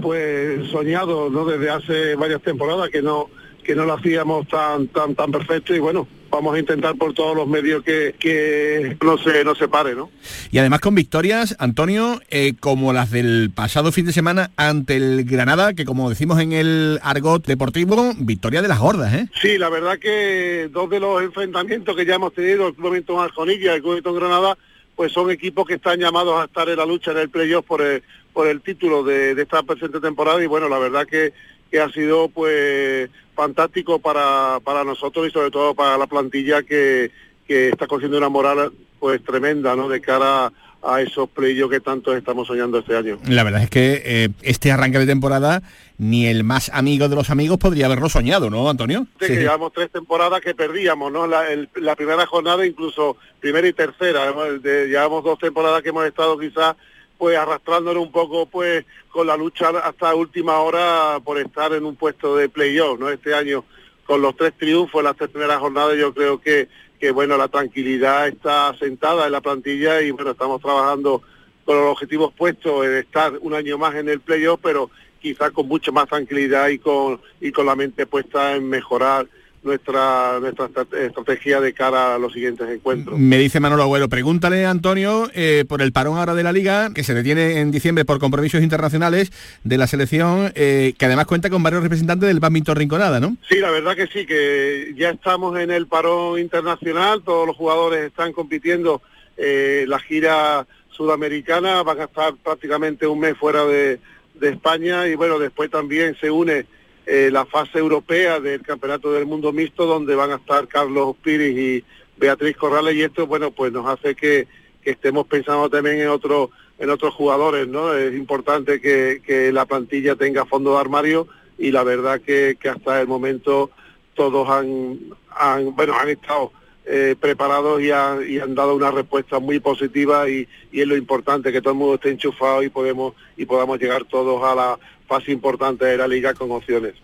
pues 0.00 0.68
soñado, 0.70 1.28
¿no? 1.30 1.44
Desde 1.44 1.70
hace 1.70 2.14
varias 2.14 2.42
temporadas 2.42 2.90
que 2.90 3.02
no 3.02 3.28
que 3.64 3.74
no 3.74 3.84
lo 3.84 3.94
hacíamos 3.94 4.46
tan 4.48 4.88
tan 4.88 5.14
tan 5.14 5.32
perfecto 5.32 5.74
y 5.74 5.78
bueno, 5.78 6.06
vamos 6.34 6.56
a 6.56 6.58
intentar 6.58 6.96
por 6.96 7.14
todos 7.14 7.36
los 7.36 7.46
medios 7.46 7.84
que, 7.84 8.14
que 8.18 8.96
no 9.04 9.16
se 9.18 9.44
no 9.44 9.54
se 9.54 9.68
pare, 9.68 9.94
¿no? 9.94 10.10
Y 10.50 10.58
además 10.58 10.80
con 10.80 10.94
victorias, 10.94 11.54
Antonio, 11.60 12.20
eh, 12.28 12.54
como 12.58 12.92
las 12.92 13.10
del 13.12 13.52
pasado 13.54 13.92
fin 13.92 14.06
de 14.06 14.12
semana 14.12 14.50
ante 14.56 14.96
el 14.96 15.24
Granada, 15.24 15.74
que 15.74 15.84
como 15.84 16.10
decimos 16.10 16.40
en 16.40 16.52
el 16.52 16.98
argot 17.02 17.46
deportivo, 17.46 18.12
victoria 18.18 18.62
de 18.62 18.68
las 18.68 18.80
gordas, 18.80 19.14
¿eh? 19.14 19.28
Sí, 19.40 19.58
la 19.58 19.68
verdad 19.68 19.98
que 19.98 20.68
dos 20.72 20.90
de 20.90 20.98
los 20.98 21.22
enfrentamientos 21.22 21.94
que 21.94 22.04
ya 22.04 22.16
hemos 22.16 22.34
tenido, 22.34 22.68
el 22.68 22.74
Club 22.74 23.20
Arjonilla 23.20 23.72
y 23.72 23.76
el 23.76 23.82
Club 23.82 24.16
Granada, 24.16 24.58
pues 24.96 25.12
son 25.12 25.30
equipos 25.30 25.66
que 25.66 25.74
están 25.74 26.00
llamados 26.00 26.40
a 26.40 26.46
estar 26.46 26.68
en 26.68 26.76
la 26.76 26.86
lucha 26.86 27.12
en 27.12 27.18
el 27.18 27.28
playoff 27.28 27.64
por 27.64 27.80
el, 27.80 28.02
por 28.32 28.48
el 28.48 28.60
título 28.60 29.04
de, 29.04 29.36
de 29.36 29.42
esta 29.42 29.62
presente 29.62 30.00
temporada 30.00 30.42
y 30.42 30.46
bueno, 30.46 30.68
la 30.68 30.78
verdad 30.78 31.06
que 31.06 31.32
que 31.74 31.80
ha 31.80 31.90
sido 31.90 32.28
pues 32.28 33.10
fantástico 33.34 33.98
para, 33.98 34.60
para 34.62 34.84
nosotros 34.84 35.26
y 35.26 35.32
sobre 35.32 35.50
todo 35.50 35.74
para 35.74 35.98
la 35.98 36.06
plantilla 36.06 36.62
que, 36.62 37.10
que 37.48 37.70
está 37.70 37.88
cogiendo 37.88 38.16
una 38.16 38.28
moral 38.28 38.70
pues 39.00 39.20
tremenda 39.24 39.74
¿no? 39.74 39.88
de 39.88 40.00
cara 40.00 40.52
a 40.84 41.02
esos 41.02 41.28
playos 41.30 41.68
que 41.68 41.80
tanto 41.80 42.16
estamos 42.16 42.46
soñando 42.46 42.78
este 42.78 42.96
año. 42.96 43.18
La 43.26 43.42
verdad 43.42 43.64
es 43.64 43.70
que 43.70 44.02
eh, 44.04 44.28
este 44.42 44.70
arranque 44.70 45.00
de 45.00 45.06
temporada 45.06 45.64
ni 45.98 46.26
el 46.26 46.44
más 46.44 46.70
amigo 46.72 47.08
de 47.08 47.16
los 47.16 47.30
amigos 47.30 47.58
podría 47.58 47.86
haberlo 47.86 48.08
soñado, 48.08 48.50
¿no, 48.50 48.70
Antonio? 48.70 49.08
Sí, 49.18 49.26
que 49.26 49.36
llevamos 49.38 49.72
tres 49.72 49.90
temporadas 49.90 50.42
que 50.42 50.54
perdíamos, 50.54 51.10
¿no? 51.10 51.26
La, 51.26 51.42
la 51.74 51.96
primera 51.96 52.24
jornada, 52.26 52.64
incluso 52.64 53.16
primera 53.40 53.66
y 53.66 53.72
tercera. 53.72 54.32
llevamos 54.62 55.24
dos 55.24 55.40
temporadas 55.40 55.82
que 55.82 55.88
hemos 55.88 56.06
estado 56.06 56.38
quizás 56.38 56.76
pues 57.24 57.38
arrastrándolo 57.38 58.02
un 58.02 58.12
poco 58.12 58.44
pues 58.44 58.84
con 59.08 59.26
la 59.26 59.34
lucha 59.34 59.70
hasta 59.70 60.14
última 60.14 60.58
hora 60.58 61.18
por 61.24 61.38
estar 61.38 61.72
en 61.72 61.86
un 61.86 61.96
puesto 61.96 62.36
de 62.36 62.50
playoff, 62.50 63.00
¿no? 63.00 63.08
Este 63.08 63.34
año 63.34 63.64
con 64.04 64.20
los 64.20 64.36
tres 64.36 64.52
triunfos 64.58 64.98
en 64.98 65.04
las 65.06 65.16
tres 65.16 65.30
primeras 65.30 65.56
jornadas 65.56 65.96
yo 65.96 66.12
creo 66.12 66.38
que, 66.38 66.68
que 67.00 67.12
bueno, 67.12 67.38
la 67.38 67.48
tranquilidad 67.48 68.28
está 68.28 68.76
sentada 68.78 69.24
en 69.24 69.32
la 69.32 69.40
plantilla 69.40 70.02
y 70.02 70.10
bueno, 70.10 70.32
estamos 70.32 70.60
trabajando 70.60 71.22
con 71.64 71.76
los 71.76 71.92
objetivos 71.92 72.30
puestos 72.34 72.84
en 72.84 72.96
estar 72.96 73.32
un 73.40 73.54
año 73.54 73.78
más 73.78 73.94
en 73.94 74.10
el 74.10 74.20
playoff, 74.20 74.60
pero 74.62 74.90
quizás 75.18 75.50
con 75.52 75.66
mucha 75.66 75.92
más 75.92 76.06
tranquilidad 76.06 76.68
y 76.68 76.78
con, 76.78 77.22
y 77.40 77.52
con 77.52 77.64
la 77.64 77.74
mente 77.74 78.04
puesta 78.04 78.54
en 78.54 78.68
mejorar 78.68 79.26
nuestra, 79.64 80.38
nuestra 80.40 80.68
estrategia 81.00 81.60
de 81.60 81.72
cara 81.72 82.14
a 82.14 82.18
los 82.18 82.32
siguientes 82.32 82.68
encuentros. 82.68 83.18
Me 83.18 83.38
dice 83.38 83.60
Manolo 83.60 83.82
Abuelo, 83.82 84.08
pregúntale 84.08 84.66
Antonio 84.66 85.30
eh, 85.34 85.64
por 85.66 85.82
el 85.82 85.92
parón 85.92 86.18
ahora 86.18 86.34
de 86.34 86.42
la 86.42 86.52
liga, 86.52 86.92
que 86.94 87.02
se 87.02 87.14
detiene 87.14 87.60
en 87.60 87.70
diciembre 87.70 88.04
por 88.04 88.18
compromisos 88.18 88.62
internacionales 88.62 89.32
de 89.64 89.78
la 89.78 89.86
selección, 89.86 90.52
eh, 90.54 90.94
que 90.98 91.06
además 91.06 91.26
cuenta 91.26 91.50
con 91.50 91.62
varios 91.62 91.82
representantes 91.82 92.28
del 92.28 92.40
badminton 92.40 92.76
Rinconada, 92.76 93.20
¿no? 93.20 93.36
Sí, 93.48 93.56
la 93.56 93.70
verdad 93.70 93.96
que 93.96 94.06
sí, 94.06 94.26
que 94.26 94.92
ya 94.96 95.10
estamos 95.10 95.58
en 95.58 95.70
el 95.70 95.86
parón 95.86 96.38
internacional, 96.38 97.22
todos 97.22 97.46
los 97.46 97.56
jugadores 97.56 98.04
están 98.06 98.32
compitiendo 98.32 99.02
eh, 99.36 99.84
la 99.88 99.98
gira 99.98 100.66
sudamericana, 100.90 101.82
van 101.82 102.00
a 102.00 102.04
estar 102.04 102.34
prácticamente 102.36 103.06
un 103.06 103.20
mes 103.20 103.36
fuera 103.36 103.64
de, 103.64 103.98
de 104.34 104.48
España 104.50 105.08
y 105.08 105.14
bueno, 105.14 105.38
después 105.38 105.70
también 105.70 106.16
se 106.20 106.30
une 106.30 106.66
eh, 107.06 107.28
la 107.30 107.44
fase 107.44 107.78
europea 107.78 108.40
del 108.40 108.62
Campeonato 108.62 109.12
del 109.12 109.26
Mundo 109.26 109.52
Mixto, 109.52 109.84
donde 109.84 110.14
van 110.14 110.30
a 110.30 110.36
estar 110.36 110.66
Carlos 110.68 111.16
Piris 111.22 111.56
y 111.56 111.84
Beatriz 112.16 112.56
Corrales, 112.56 112.94
y 112.94 113.02
esto, 113.02 113.26
bueno, 113.26 113.50
pues 113.50 113.72
nos 113.72 113.86
hace 113.86 114.14
que, 114.14 114.46
estemos 114.82 115.26
pensando 115.26 115.70
también 115.70 115.98
en 115.98 116.08
otros 116.08 116.50
en 116.78 116.90
otros 116.90 117.14
jugadores, 117.14 117.66
¿no? 117.68 117.94
Es 117.94 118.14
importante 118.14 118.80
que, 118.80 119.50
la 119.52 119.64
plantilla 119.64 120.16
tenga 120.16 120.44
fondo 120.44 120.72
de 120.72 120.80
armario 120.80 121.28
y 121.56 121.70
la 121.70 121.84
verdad 121.84 122.20
que, 122.20 122.58
hasta 122.68 123.00
el 123.00 123.06
momento 123.06 123.70
todos 124.14 124.48
han, 124.48 124.98
han 125.30 125.74
bueno, 125.74 125.94
han 125.98 126.08
estado 126.08 126.52
eh, 126.86 127.16
preparados 127.18 127.80
y, 127.80 127.86
y, 127.86 128.38
han 128.40 128.54
dado 128.54 128.74
una 128.74 128.90
respuesta 128.90 129.38
muy 129.38 129.58
positiva 129.58 130.28
y, 130.28 130.48
y, 130.72 130.80
es 130.80 130.86
lo 130.86 130.96
importante 130.96 131.52
que 131.52 131.62
todo 131.62 131.72
el 131.72 131.78
mundo 131.78 131.94
esté 131.94 132.10
enchufado 132.10 132.62
y 132.62 132.68
podemos 132.68 133.14
y 133.36 133.46
podamos 133.46 133.78
llegar 133.78 134.04
todos 134.04 134.42
a 134.42 134.54
la 134.54 134.78
fase 135.06 135.32
importante 135.32 135.84
de 135.84 135.96
la 135.96 136.08
liga 136.08 136.34
con 136.34 136.50
opciones. 136.50 136.94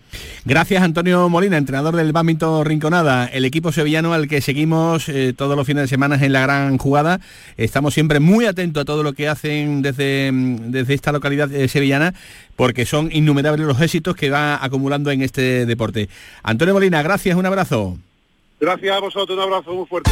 Gracias 0.45 0.83
Antonio 0.83 1.29
Molina, 1.29 1.57
entrenador 1.57 1.97
del 1.97 2.13
Badminton 2.13 2.65
Rinconada, 2.65 3.27
el 3.27 3.45
equipo 3.45 3.73
sevillano 3.73 4.15
al 4.15 4.27
que 4.27 4.41
seguimos 4.41 5.09
eh, 5.09 5.35
todos 5.37 5.57
los 5.57 5.67
fines 5.67 5.83
de 5.83 5.89
semana 5.89 6.17
en 6.17 6.33
la 6.33 6.41
gran 6.41 6.79
jugada. 6.79 7.21
Estamos 7.57 7.95
siempre 7.95 8.21
muy 8.21 8.47
atentos 8.47 8.83
a 8.83 8.85
todo 8.85 9.03
lo 9.03 9.13
que 9.13 9.29
hacen 9.29 9.83
desde, 9.83 10.33
mm, 10.33 10.71
desde 10.71 10.95
esta 10.95 11.13
localidad 11.13 11.53
eh, 11.53 11.69
sevillana 11.69 12.15
porque 12.57 12.87
son 12.87 13.11
innumerables 13.13 13.67
los 13.67 13.81
éxitos 13.81 14.17
que 14.17 14.31
va 14.31 14.63
acumulando 14.63 15.11
en 15.11 15.23
este 15.23 15.67
deporte. 15.67 16.09
Antonio 16.43 16.75
Molina, 16.75 17.03
gracias, 17.03 17.37
un 17.37 17.47
abrazo. 17.47 17.99
Gracias 18.61 18.97
a 18.97 19.01
vosotros, 19.01 19.37
un 19.37 19.45
abrazo 19.45 19.73
muy 19.73 19.87
fuerte. 19.87 20.11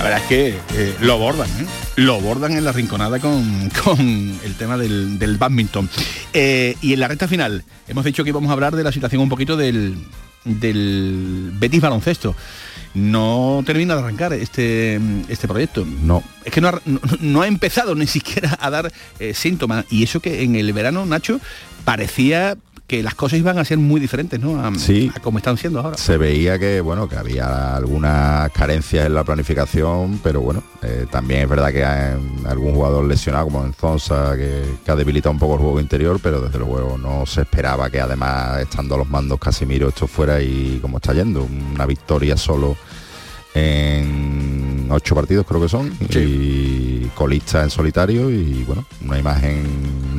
La 0.00 0.04
verdad 0.04 0.22
es 0.22 0.28
que 0.28 0.48
eh, 0.74 0.94
lo 1.00 1.18
bordan, 1.18 1.46
¿eh? 1.60 1.66
lo 1.96 2.18
bordan 2.22 2.52
en 2.52 2.64
la 2.64 2.72
rinconada 2.72 3.18
con, 3.18 3.68
con 3.84 4.00
el 4.00 4.54
tema 4.56 4.78
del, 4.78 5.18
del 5.18 5.36
badminton. 5.36 5.90
Eh, 6.32 6.74
y 6.80 6.94
en 6.94 7.00
la 7.00 7.08
recta 7.08 7.28
final, 7.28 7.64
hemos 7.86 8.06
dicho 8.06 8.24
que 8.24 8.30
íbamos 8.30 8.48
a 8.48 8.54
hablar 8.54 8.74
de 8.74 8.82
la 8.82 8.92
situación 8.92 9.20
un 9.20 9.28
poquito 9.28 9.58
del, 9.58 9.98
del 10.46 11.50
Betis 11.52 11.82
baloncesto. 11.82 12.34
No 12.94 13.62
termina 13.66 13.94
de 13.94 14.00
arrancar 14.00 14.32
este, 14.32 14.98
este 15.28 15.46
proyecto. 15.46 15.84
No. 15.84 16.24
Es 16.46 16.52
que 16.52 16.62
no 16.62 16.68
ha, 16.68 16.80
no- 16.86 17.00
no 17.20 17.42
ha 17.42 17.46
empezado 17.46 17.94
ni 17.94 18.06
siquiera 18.06 18.56
a 18.58 18.70
dar 18.70 18.90
síntomas. 19.34 19.84
Y 19.90 20.02
eso 20.02 20.20
que 20.20 20.42
en 20.42 20.56
el 20.56 20.72
verano, 20.72 21.04
Nacho, 21.04 21.40
parecía 21.84 22.56
que 22.90 23.04
las 23.04 23.14
cosas 23.14 23.38
iban 23.38 23.56
a 23.56 23.64
ser 23.64 23.78
muy 23.78 24.00
diferentes, 24.00 24.40
¿no? 24.40 24.60
A, 24.60 24.74
Sí. 24.74 25.12
a 25.14 25.20
como 25.20 25.38
están 25.38 25.56
siendo 25.56 25.78
ahora. 25.78 25.96
se 25.96 26.16
veía 26.16 26.58
que 26.58 26.80
bueno 26.80 27.08
que 27.08 27.14
había 27.14 27.76
algunas 27.76 28.50
carencias 28.50 29.06
en 29.06 29.14
la 29.14 29.22
planificación 29.22 30.18
pero 30.24 30.40
bueno 30.40 30.60
eh, 30.82 31.06
también 31.08 31.42
es 31.42 31.48
verdad 31.48 31.70
que 31.70 31.84
hay 31.84 32.16
algún 32.46 32.74
jugador 32.74 33.04
lesionado 33.04 33.44
como 33.44 33.64
en 33.64 33.74
Zonza 33.74 34.36
que, 34.36 34.64
que 34.84 34.90
ha 34.90 34.96
debilitado 34.96 35.32
un 35.32 35.38
poco 35.38 35.54
el 35.54 35.60
juego 35.60 35.78
interior 35.80 36.18
pero 36.20 36.40
desde 36.40 36.58
luego 36.58 36.98
no 36.98 37.26
se 37.26 37.42
esperaba 37.42 37.88
que 37.90 38.00
además 38.00 38.58
estando 38.58 38.96
a 38.96 38.98
los 38.98 39.08
mandos 39.08 39.38
Casimiro 39.38 39.88
esto 39.90 40.08
fuera 40.08 40.42
y 40.42 40.80
como 40.82 40.96
está 40.96 41.12
yendo 41.14 41.46
una 41.74 41.86
victoria 41.86 42.36
solo 42.36 42.76
en 43.54 44.88
ocho 44.90 45.14
partidos 45.14 45.46
creo 45.46 45.60
que 45.60 45.68
son 45.68 45.92
y 46.10 47.04
colista 47.14 47.62
en 47.62 47.70
solitario 47.70 48.30
y 48.30 48.64
bueno 48.64 48.84
una 49.04 49.18
imagen 49.18 49.62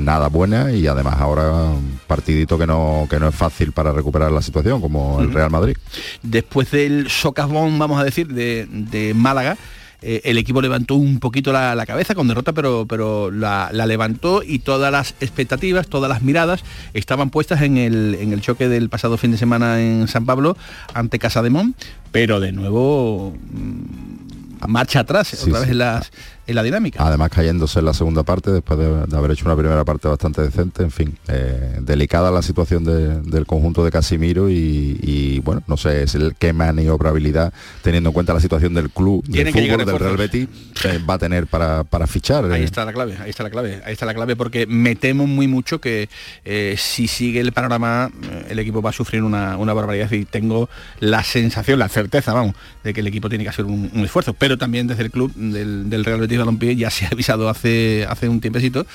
nada 0.04 0.28
buena 0.28 0.72
y 0.72 0.88
además 0.88 1.16
ahora 1.20 1.52
un 1.52 2.00
partidito 2.08 2.58
que 2.58 2.68
no 2.68 3.08
que 3.10 3.20
no 3.20 3.28
es 3.30 3.36
fácil 3.36 3.72
para 3.72 3.92
recuperar 3.92 4.32
la 4.32 4.42
situación 4.42 4.82
como 4.82 5.22
el. 5.22 5.32
Real 5.34 5.50
Madrid 5.52 5.76
después 6.24 6.70
del 6.72 7.10
socavón, 7.10 7.78
vamos 7.80 8.00
a 8.00 8.04
decir, 8.04 8.28
de, 8.28 8.68
de 8.70 9.14
Málaga, 9.14 9.58
eh, 10.04 10.22
el 10.26 10.38
equipo 10.40 10.62
levantó 10.62 10.96
un 10.96 11.20
poquito 11.20 11.52
la, 11.54 11.76
la 11.76 11.86
cabeza 11.86 12.16
con 12.16 12.28
derrota, 12.28 12.54
pero, 12.54 12.86
pero 12.90 13.30
la, 13.32 13.70
la 13.72 13.86
levantó 13.86 14.42
y 14.44 14.60
todas 14.60 14.92
las 14.92 15.14
expectativas, 15.22 15.88
todas 15.88 16.10
las 16.10 16.22
miradas 16.24 16.64
estaban 16.94 17.30
puestas 17.30 17.62
en 17.62 17.78
el, 17.78 18.16
en 18.20 18.34
el 18.34 18.42
choque 18.42 18.68
del 18.68 18.90
pasado 18.90 19.18
fin 19.18 19.32
de 19.32 19.38
semana 19.38 19.80
en 19.80 20.08
San 20.08 20.26
Pablo 20.26 20.58
ante 20.96 21.20
Casa 21.20 21.42
de 21.44 21.52
Mon, 21.52 21.76
pero 22.12 22.40
de 22.40 22.52
nuevo 22.52 23.36
mm, 23.52 24.68
marcha 24.68 25.02
atrás, 25.02 25.28
Sí, 25.30 25.50
otra 25.50 25.60
vez 25.62 25.70
sí. 25.70 25.76
las- 25.76 26.12
en 26.52 26.56
la 26.56 26.64
dinámica. 26.64 27.06
además 27.06 27.30
cayéndose 27.30 27.80
en 27.80 27.86
la 27.86 27.94
segunda 27.94 28.24
parte 28.24 28.52
después 28.52 28.78
de, 28.80 29.08
de 29.08 29.18
haber 29.18 29.32
hecho 29.32 29.46
una 29.46 29.56
primera 29.56 29.84
parte 29.84 30.08
bastante 30.08 30.42
decente 30.42 30.84
en 30.84 30.92
fin 30.92 31.18
eh, 31.28 31.80
delicada 31.82 32.30
la 32.32 32.42
situación 32.42 32.84
de- 32.84 33.22
del 33.22 33.46
conjunto 33.46 33.84
de 33.84 33.92
Casimiro 33.92 34.50
y, 34.50 35.00
y, 35.02 35.40
bueno 35.40 35.64
no 35.68 35.78
sé 35.78 36.04
es 36.04 36.16
el 36.16 36.36
qué 36.38 36.54
maniobrabilidad 36.54 37.54
teniendo 37.82 38.10
en 38.10 38.14
cuenta 38.14 38.34
la 38.34 38.40
situación 38.40 38.74
del 38.74 38.90
club 38.90 39.24
del 39.26 39.48
fútbol 39.52 39.86
del 39.86 40.00
Real. 40.00 40.18
Betis 40.18 40.48
eh, 40.86 41.00
va 41.10 41.16
a 41.16 41.18
tener 41.18 41.48
para, 41.48 41.84
para 41.84 42.08
fichar 42.08 42.46
Ahí 42.52 42.62
eh. 42.62 42.66
está 42.66 42.86
la 42.86 42.94
clave, 42.94 43.18
ahí 43.22 43.30
está 43.30 43.44
la 43.44 43.50
clave, 43.50 43.82
ahí 43.86 43.94
está 43.94 44.06
la 44.06 44.14
clave 44.14 44.36
porque 44.36 44.66
me 44.68 44.96
temo 44.96 45.28
muy 45.28 45.48
mucho 45.48 45.80
que 45.82 46.10
eh, 46.46 46.76
si 46.78 47.08
sigue 47.08 47.40
el 47.40 47.52
panorama 47.54 48.12
el 48.50 48.60
equipo 48.60 48.82
va 48.82 48.90
a 48.90 48.94
sufrir 48.94 49.24
una, 49.24 49.58
una 49.58 49.74
barbaridad 49.74 50.12
y 50.12 50.26
tengo 50.26 50.70
la 51.00 51.24
sensación, 51.24 51.80
la 51.80 51.90
certeza, 51.90 52.34
vamos, 52.34 52.56
de 52.84 52.94
que 52.94 53.00
el 53.02 53.08
equipo 53.08 53.30
tiene 53.30 53.44
que 53.44 53.50
hacer 53.50 53.66
un, 53.66 53.90
un 53.94 54.04
esfuerzo, 54.04 54.34
pero 54.34 54.58
también 54.58 54.88
desde 54.88 55.04
el 55.04 55.12
club 55.12 55.34
del, 55.36 55.90
del 55.90 56.04
Real 56.06 56.20
Betis 56.20 56.38
Balompié 56.42 56.76
ya 56.76 56.90
se 56.90 57.06
ha 57.06 57.10
avisado 57.10 57.50
hace, 57.50 58.06
hace 58.10 58.28
un 58.30 58.42
tiempecito 58.42 58.86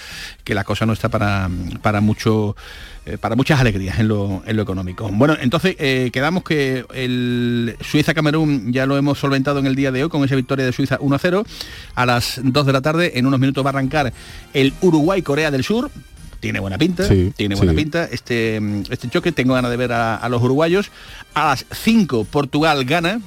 que 0.44 0.54
la 0.54 0.64
cosa 0.64 0.86
no 0.86 0.92
está 0.92 1.08
para, 1.08 1.48
para 1.82 2.00
mucho 2.00 2.54
eh, 3.06 3.18
para 3.18 3.36
muchas 3.36 3.60
alegrías 3.60 4.00
en 4.00 4.08
lo, 4.08 4.42
en 4.46 4.56
lo 4.56 4.62
económico. 4.62 5.08
Bueno, 5.12 5.36
entonces 5.40 5.76
eh, 5.78 6.10
quedamos 6.12 6.42
que 6.42 6.84
el 6.92 7.76
Suiza-Camerún 7.80 8.72
ya 8.72 8.84
lo 8.84 8.96
hemos 8.96 9.18
solventado 9.18 9.60
en 9.60 9.66
el 9.66 9.76
día 9.76 9.92
de 9.92 10.02
hoy 10.02 10.10
con 10.10 10.24
esa 10.24 10.34
victoria 10.34 10.64
de 10.66 10.72
Suiza 10.72 10.98
1-0. 10.98 11.46
A 11.94 12.04
las 12.04 12.40
2 12.42 12.66
de 12.66 12.72
la 12.72 12.82
tarde, 12.82 13.12
en 13.16 13.26
unos 13.26 13.38
minutos 13.38 13.64
va 13.64 13.70
a 13.70 13.72
arrancar 13.74 14.12
el 14.54 14.72
Uruguay-Corea 14.80 15.52
del 15.52 15.62
Sur. 15.62 15.88
Tiene 16.40 16.58
buena 16.58 16.78
pinta, 16.78 17.06
Sí, 17.06 17.32
tiene 17.36 17.54
buena 17.54 17.72
sí. 17.72 17.76
pinta 17.76 18.04
este, 18.10 18.60
este 18.90 19.08
choque. 19.08 19.30
Tengo 19.30 19.54
ganas 19.54 19.70
de 19.70 19.76
ver 19.76 19.92
a, 19.92 20.16
a 20.16 20.28
los 20.28 20.42
uruguayos. 20.42 20.90
A 21.34 21.46
las 21.46 21.64
5 21.70 22.24
Portugal 22.24 22.84
gana 22.84 23.20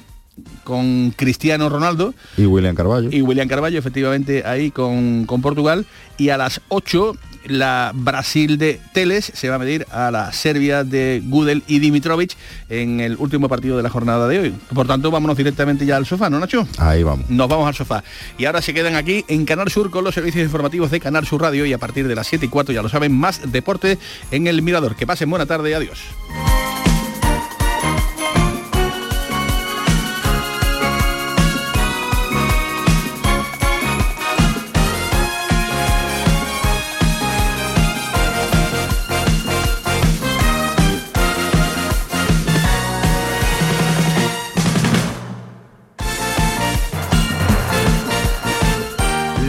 con 0.63 1.11
Cristiano 1.15 1.69
Ronaldo 1.69 2.13
y 2.37 2.45
William 2.45 2.75
Carballo 2.75 3.09
y 3.11 3.21
William 3.21 3.47
Carballo 3.47 3.79
efectivamente 3.79 4.43
ahí 4.45 4.71
con, 4.71 5.25
con 5.25 5.41
Portugal 5.41 5.85
y 6.17 6.29
a 6.29 6.37
las 6.37 6.61
8 6.69 7.15
la 7.45 7.91
Brasil 7.95 8.57
de 8.57 8.79
Teles 8.93 9.31
se 9.33 9.49
va 9.49 9.55
a 9.55 9.59
medir 9.59 9.85
a 9.91 10.11
la 10.11 10.31
Serbia 10.33 10.83
de 10.83 11.21
Gudel 11.25 11.63
y 11.67 11.79
Dimitrovic 11.79 12.35
en 12.69 12.99
el 12.99 13.15
último 13.17 13.49
partido 13.49 13.77
de 13.77 13.83
la 13.83 13.89
jornada 13.89 14.27
de 14.27 14.39
hoy. 14.39 14.55
Por 14.73 14.87
tanto, 14.87 15.11
vámonos 15.11 15.37
directamente 15.37 15.85
ya 15.85 15.97
al 15.97 16.05
sofá, 16.05 16.29
¿no, 16.29 16.39
Nacho? 16.39 16.67
ahí 16.77 17.03
vamos 17.03 17.29
Nos 17.29 17.47
vamos 17.47 17.67
al 17.67 17.75
sofá. 17.75 18.03
Y 18.37 18.45
ahora 18.45 18.61
se 18.61 18.73
quedan 18.73 18.95
aquí 18.95 19.23
en 19.27 19.45
Canal 19.45 19.69
Sur 19.69 19.89
con 19.89 20.03
los 20.03 20.13
servicios 20.13 20.43
informativos 20.43 20.91
de 20.91 20.99
Canal 20.99 21.25
Sur 21.25 21.41
Radio 21.41 21.65
y 21.65 21.73
a 21.73 21.77
partir 21.77 22.07
de 22.07 22.15
las 22.15 22.27
7 22.27 22.45
y 22.45 22.49
cuarto, 22.49 22.71
ya 22.71 22.81
lo 22.81 22.89
saben, 22.89 23.13
más 23.13 23.51
deporte 23.51 23.97
en 24.31 24.47
el 24.47 24.61
Mirador. 24.61 24.95
Que 24.95 25.07
pasen 25.07 25.29
buena 25.29 25.45
tarde, 25.45 25.73
adiós. 25.75 25.99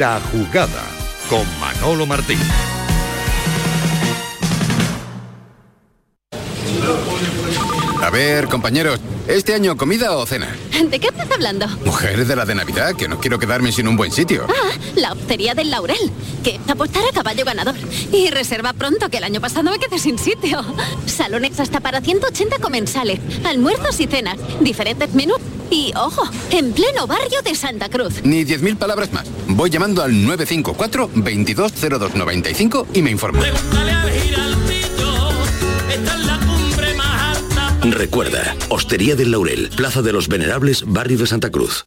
La 0.01 0.19
jugada 0.33 0.83
con 1.29 1.47
Manolo 1.61 2.07
Martín. 2.07 2.39
A 8.03 8.09
ver, 8.09 8.47
compañeros, 8.47 8.99
¿este 9.29 9.53
año 9.53 9.77
comida 9.77 10.17
o 10.17 10.25
cena? 10.25 10.57
¿De 10.89 10.99
qué 10.99 11.09
estás 11.09 11.31
hablando? 11.31 11.69
Mujer 11.85 12.25
de 12.25 12.35
la 12.35 12.47
de 12.47 12.55
Navidad, 12.55 12.97
que 12.97 13.09
no 13.09 13.21
quiero 13.21 13.39
quedarme 13.39 13.73
sin 13.73 13.89
un 13.89 13.99
buen 13.99 14.11
sitio. 14.11 14.47
Ah, 14.49 14.71
la 14.97 15.13
hostería 15.13 15.55
del 15.55 15.71
Laurel, 15.71 16.11
que 16.43 16.55
es 16.55 16.71
apostar 16.71 17.05
a 17.05 17.13
caballo 17.13 17.45
ganador. 17.45 17.75
Y 18.11 18.31
reserva 18.31 18.73
pronto, 18.73 19.11
que 19.11 19.19
el 19.19 19.25
año 19.25 19.43
pasado 19.43 19.71
me 19.71 19.79
quedé 19.79 19.99
sin 19.99 20.19
sitio. 20.19 20.65
Salones 21.05 21.61
hasta 21.61 21.81
para 21.81 22.01
180 22.01 22.57
comensales, 22.57 23.21
almuerzos 23.45 24.01
y 24.01 24.07
cenas, 24.07 24.39
diferentes 24.61 25.13
menús. 25.13 25.41
Y, 25.71 25.93
ojo, 25.97 26.29
en 26.51 26.73
pleno 26.73 27.07
barrio 27.07 27.41
de 27.43 27.55
Santa 27.55 27.89
Cruz. 27.89 28.23
Ni 28.25 28.45
10.000 28.45 28.77
palabras 28.77 29.13
más. 29.13 29.27
Voy 29.49 29.71
llamando 29.71 30.03
al 30.03 30.13
954-220295 30.13 32.87
y 32.95 33.03
me 33.03 33.11
informo. 33.11 33.41
Recuerda, 37.83 38.57
Hostería 38.69 39.17
del 39.17 39.31
Laurel, 39.31 39.71
Plaza 39.75 40.03
de 40.03 40.13
los 40.13 40.29
Venerables, 40.29 40.85
Barrio 40.87 41.17
de 41.19 41.27
Santa 41.27 41.51
Cruz. 41.51 41.87